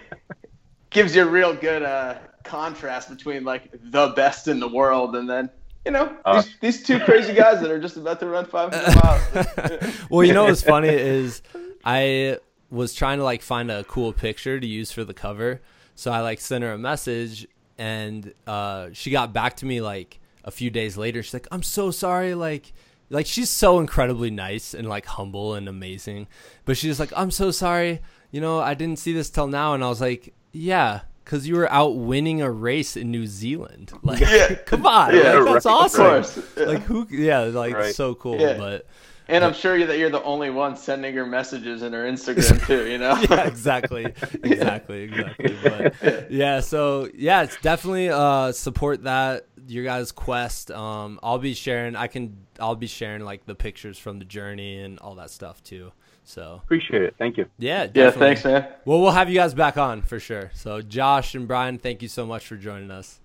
[0.91, 5.28] gives you a real good uh, contrast between like the best in the world and
[5.28, 5.51] then
[5.84, 6.41] you know Uh.
[6.43, 9.95] these, these two crazy guys that are just about to run 500 miles.
[10.11, 11.43] well, you know what's funny is
[11.84, 12.39] I
[12.70, 15.61] was trying to like find a cool picture to use for the cover.
[15.95, 17.47] So I like sent her a message
[17.78, 21.22] and uh, she got back to me like a few days later.
[21.22, 22.72] She's like, "I'm so sorry." Like,
[23.11, 26.26] like she's so incredibly nice and like humble and amazing.
[26.64, 28.01] But she's like, "I'm so sorry.
[28.30, 31.57] You know, I didn't see this till now." And I was like, "Yeah." Cause you
[31.57, 34.55] were out winning a race in New Zealand, like, Yeah.
[34.66, 36.05] come on, Yeah, like, that's right, of awesome.
[36.07, 36.57] course.
[36.57, 37.07] Like who?
[37.11, 37.94] Yeah, like Right.
[37.94, 38.40] so cool.
[38.40, 38.57] Yeah.
[38.57, 38.86] But
[39.28, 42.88] And I'm sure that you're the only one sending her messages in her Instagram too.
[42.88, 43.14] You know.
[43.28, 44.05] yeah, exactly,
[44.42, 45.57] exactly, exactly.
[45.62, 50.70] But yeah, so yeah, it's definitely uh support that your guys' quest.
[50.70, 51.94] Um, I'll be sharing.
[51.94, 52.38] I can.
[52.59, 55.92] I'll be sharing like the pictures from the journey and all that stuff too.
[56.29, 57.14] So Appreciate it.
[57.16, 57.47] Thank you.
[57.59, 58.11] yeah, Yeah.
[58.11, 58.68] Thanks, man.
[58.85, 60.51] Well, we'll have you guys back on for sure.
[60.53, 63.18] So Josh and Brian, thank you so much for joining us.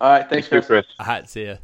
[0.00, 0.20] All right.
[0.30, 0.86] Thanks, Thank you, Chris.
[0.86, 0.86] Chris.
[1.00, 1.56] All right, see ya.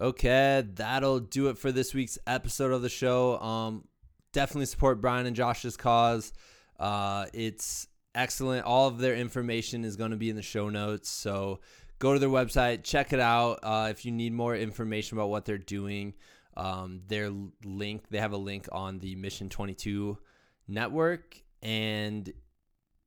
[0.00, 3.38] Okay, that'll do it for this week's episode of the show.
[3.38, 3.84] Um,
[4.32, 6.32] definitely support Brian and Josh's cause.
[6.78, 7.86] Uh, it's
[8.16, 8.64] excellent.
[8.64, 11.08] All of their information is going to be in the show notes.
[11.08, 11.60] So
[12.00, 13.60] go to their website, check it out.
[13.62, 16.14] Uh, if you need more information about what they're doing,
[16.58, 17.30] um, their
[17.64, 20.18] link, they have a link on the Mission 22
[20.66, 22.30] network, and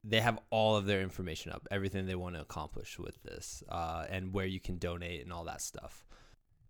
[0.04, 4.06] they have all of their information up, everything they want to accomplish with this, uh,
[4.10, 6.06] and where you can donate and all that stuff.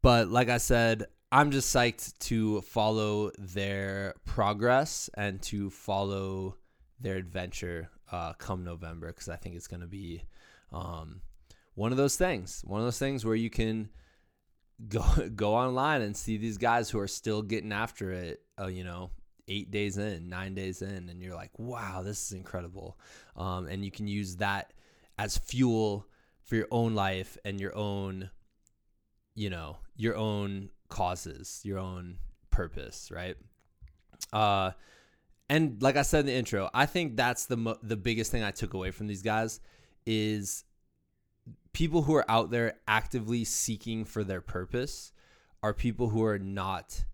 [0.02, 6.58] But like I said, I'm just psyched to follow their progress and to follow
[7.00, 10.24] their adventure uh, come November because I think it's going to be
[10.74, 11.22] um,
[11.76, 12.64] one of those things.
[12.66, 13.90] One of those things where you can
[14.88, 15.04] go
[15.36, 18.42] go online and see these guys who are still getting after it.
[18.60, 19.12] Uh, you know,
[19.48, 23.00] eight days in, nine days in, and you're like, wow, this is incredible.
[23.36, 24.74] Um, and you can use that
[25.18, 26.08] as fuel
[26.44, 28.30] for your own life and your own
[29.36, 32.18] you know your own causes your own
[32.50, 33.38] purpose right
[34.34, 34.72] uh
[35.50, 38.44] and like i said in the intro i think that's the mo- the biggest thing
[38.44, 39.60] i took away from these guys
[40.06, 40.66] is
[41.74, 45.12] people who are out there actively seeking for their purpose
[45.64, 47.06] are people who are not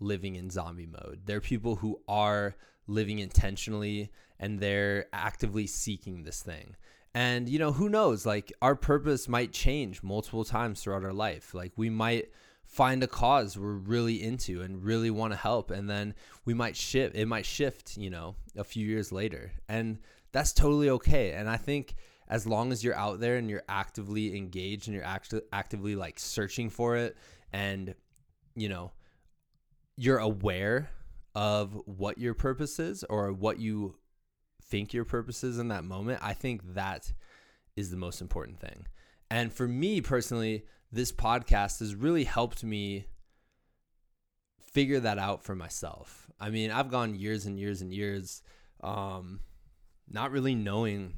[0.00, 1.20] living in zombie mode.
[1.24, 2.54] They're people who are
[2.86, 6.76] living intentionally and they're actively seeking this thing.
[7.14, 11.54] And you know, who knows, like our purpose might change multiple times throughout our life.
[11.54, 12.30] Like we might
[12.66, 16.12] find a cause we're really into and really want to help and then
[16.44, 19.52] we might shift it might shift, you know, a few years later.
[19.68, 19.98] And
[20.32, 21.32] that's totally okay.
[21.32, 21.94] And I think
[22.28, 26.18] as long as you're out there and you're actively engaged and you're act- actively like
[26.18, 27.16] searching for it
[27.52, 27.94] and
[28.56, 28.90] you know,
[29.96, 30.90] you're aware
[31.34, 33.94] of what your purpose is or what you
[34.64, 37.12] think your purpose is in that moment, I think that
[37.76, 38.86] is the most important thing.
[39.30, 43.06] And for me personally, this podcast has really helped me
[44.58, 46.30] figure that out for myself.
[46.40, 48.42] I mean, I've gone years and years and years
[48.82, 49.40] um,
[50.08, 51.14] not really knowing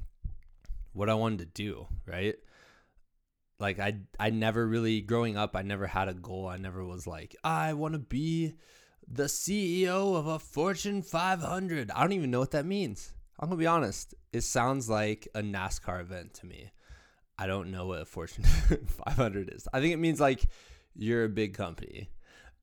[0.99, 2.35] what I wanted to do, right?
[3.61, 6.49] Like I I never really growing up, I never had a goal.
[6.49, 8.55] I never was like, I want to be
[9.07, 11.93] the CEO of a Fortune 500.
[11.93, 13.13] I don't even know what that means.
[13.39, 14.15] I'm gonna be honest.
[14.33, 16.73] It sounds like a NASCAR event to me.
[17.39, 18.45] I don't know what a Fortune
[19.07, 19.69] 500 is.
[19.73, 20.45] I think it means like
[20.97, 22.11] you're a big company.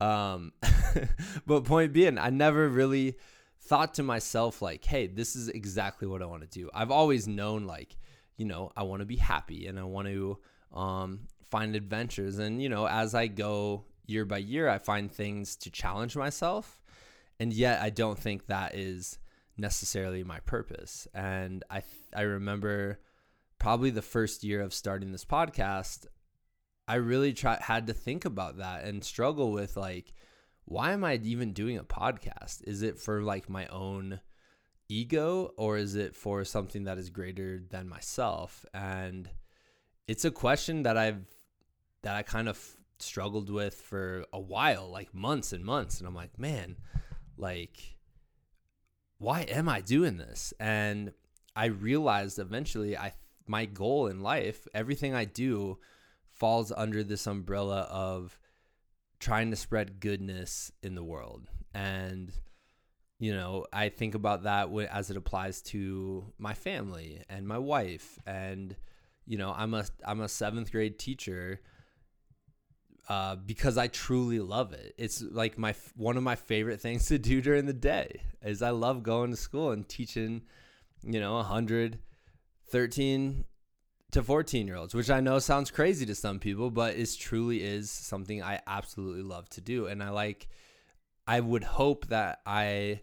[0.01, 0.51] Um,
[1.47, 3.15] but point being, I never really
[3.61, 7.27] thought to myself like, "Hey, this is exactly what I want to do." I've always
[7.27, 7.95] known like,
[8.37, 10.37] you know, I want to be happy and I want to
[10.73, 12.39] um, find adventures.
[12.39, 16.81] And you know, as I go year by year, I find things to challenge myself,
[17.39, 19.17] and yet I don't think that is
[19.57, 21.07] necessarily my purpose.
[21.13, 21.83] And I
[22.15, 22.99] I remember
[23.57, 26.05] probably the first year of starting this podcast,
[26.87, 30.13] I really try had to think about that and struggle with like
[30.65, 32.63] why am I even doing a podcast?
[32.67, 34.19] Is it for like my own
[34.89, 38.65] ego or is it for something that is greater than myself?
[38.73, 39.29] And
[40.07, 41.25] it's a question that I've
[42.03, 42.59] that I kind of
[42.99, 46.77] struggled with for a while, like months and months and I'm like, man,
[47.37, 47.97] like
[49.17, 50.53] why am I doing this?
[50.59, 51.11] And
[51.55, 53.13] I realized eventually I
[53.47, 55.77] my goal in life, everything I do
[56.31, 58.37] falls under this umbrella of
[59.19, 61.49] trying to spread goodness in the world.
[61.73, 62.31] And
[63.25, 68.19] you know, I think about that as it applies to my family and my wife
[68.25, 68.75] and
[69.25, 71.59] you know, I'm a I'm a 7th grade teacher
[73.09, 74.93] uh, because I truly love it.
[74.99, 78.69] It's like my one of my favorite things to do during the day is I
[78.69, 80.43] love going to school and teaching,
[81.03, 81.97] you know, 100,
[82.69, 83.45] 13
[84.11, 87.63] to 14 year olds, which I know sounds crazy to some people, but it truly
[87.63, 89.87] is something I absolutely love to do.
[89.87, 90.47] And I like,
[91.27, 93.01] I would hope that I,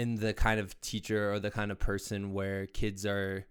[0.00, 3.44] in the kind of teacher or the kind of person where kids are,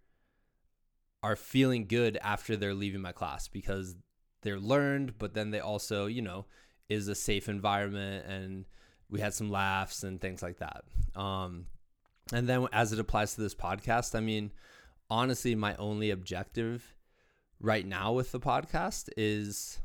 [1.21, 3.95] are feeling good after they're leaving my class because
[4.41, 6.47] they're learned, but then they also, you know,
[6.89, 8.65] is a safe environment and
[9.11, 10.85] we had some laughs and things like that.
[11.15, 11.67] Um,
[12.33, 14.51] and then as it applies to this podcast, I mean,
[15.07, 16.95] honestly, my only objective
[17.59, 19.81] right now with the podcast is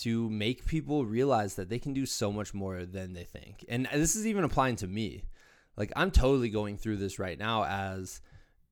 [0.00, 3.64] to make people realize that they can do so much more than they think.
[3.68, 5.24] And this is even applying to me.
[5.76, 8.20] Like I'm totally going through this right now as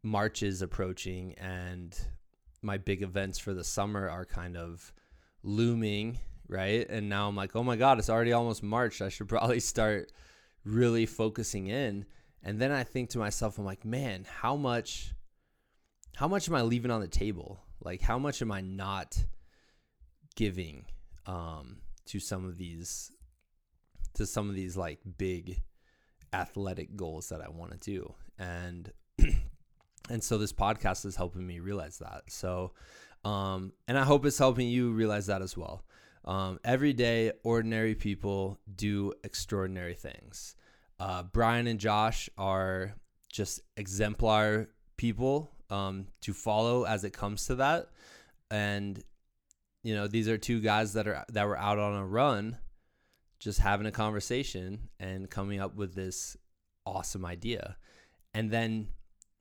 [0.03, 1.99] March is approaching and
[2.63, 4.93] my big events for the summer are kind of
[5.43, 6.19] looming,
[6.49, 6.89] right?
[6.89, 9.03] And now I'm like, oh my God, it's already almost March.
[9.03, 10.13] I should probably start
[10.65, 12.07] really focusing in.
[12.43, 15.13] And then I think to myself, I'm like, man, how much
[16.17, 17.61] how much am I leaving on the table?
[17.83, 19.17] Like how much am I not
[20.35, 20.87] giving
[21.29, 21.77] um
[22.07, 23.13] to some of these
[24.15, 25.63] to some of these like big
[26.33, 28.15] athletic goals that I want to do.
[28.39, 28.93] And
[30.11, 32.25] and so this podcast is helping me realize that.
[32.29, 32.73] So
[33.25, 35.85] um, and i hope it's helping you realize that as well.
[36.25, 40.57] Um, every day ordinary people do extraordinary things.
[41.01, 42.95] Uh, brian and josh are
[43.33, 47.89] just exemplar people um, to follow as it comes to that.
[48.51, 49.03] And
[49.89, 52.59] you know these are two guys that are that were out on a run
[53.39, 56.37] just having a conversation and coming up with this
[56.85, 57.77] awesome idea
[58.35, 58.89] and then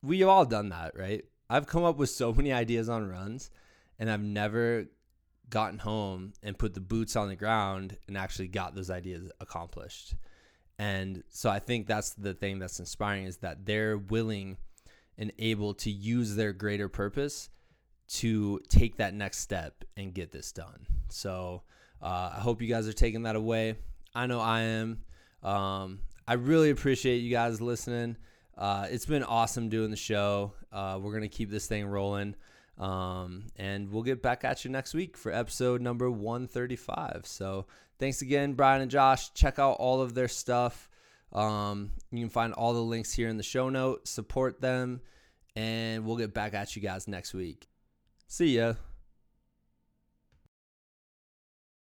[0.01, 1.23] we've all done that, right?
[1.49, 3.51] I've come up with so many ideas on runs,
[3.99, 4.85] and I've never
[5.49, 10.15] gotten home and put the boots on the ground and actually got those ideas accomplished.
[10.77, 14.57] And so I think that's the thing that's inspiring is that they're willing
[15.17, 17.49] and able to use their greater purpose
[18.09, 20.87] to take that next step and get this done.
[21.09, 21.63] So
[22.01, 23.75] uh, I hope you guys are taking that away.
[24.15, 24.99] I know I am.
[25.43, 28.17] Um, I really appreciate you guys listening.
[28.57, 30.53] uh, it's been awesome doing the show.
[30.71, 32.35] Uh, we're gonna keep this thing rolling,
[32.77, 37.21] um, and we'll get back at you next week for episode number 135.
[37.25, 37.65] So
[37.99, 39.33] thanks again, Brian and Josh.
[39.33, 40.89] Check out all of their stuff.
[41.33, 44.09] Um, you can find all the links here in the show notes.
[44.09, 45.01] Support them,
[45.55, 47.67] and we'll get back at you guys next week.
[48.27, 48.75] See ya.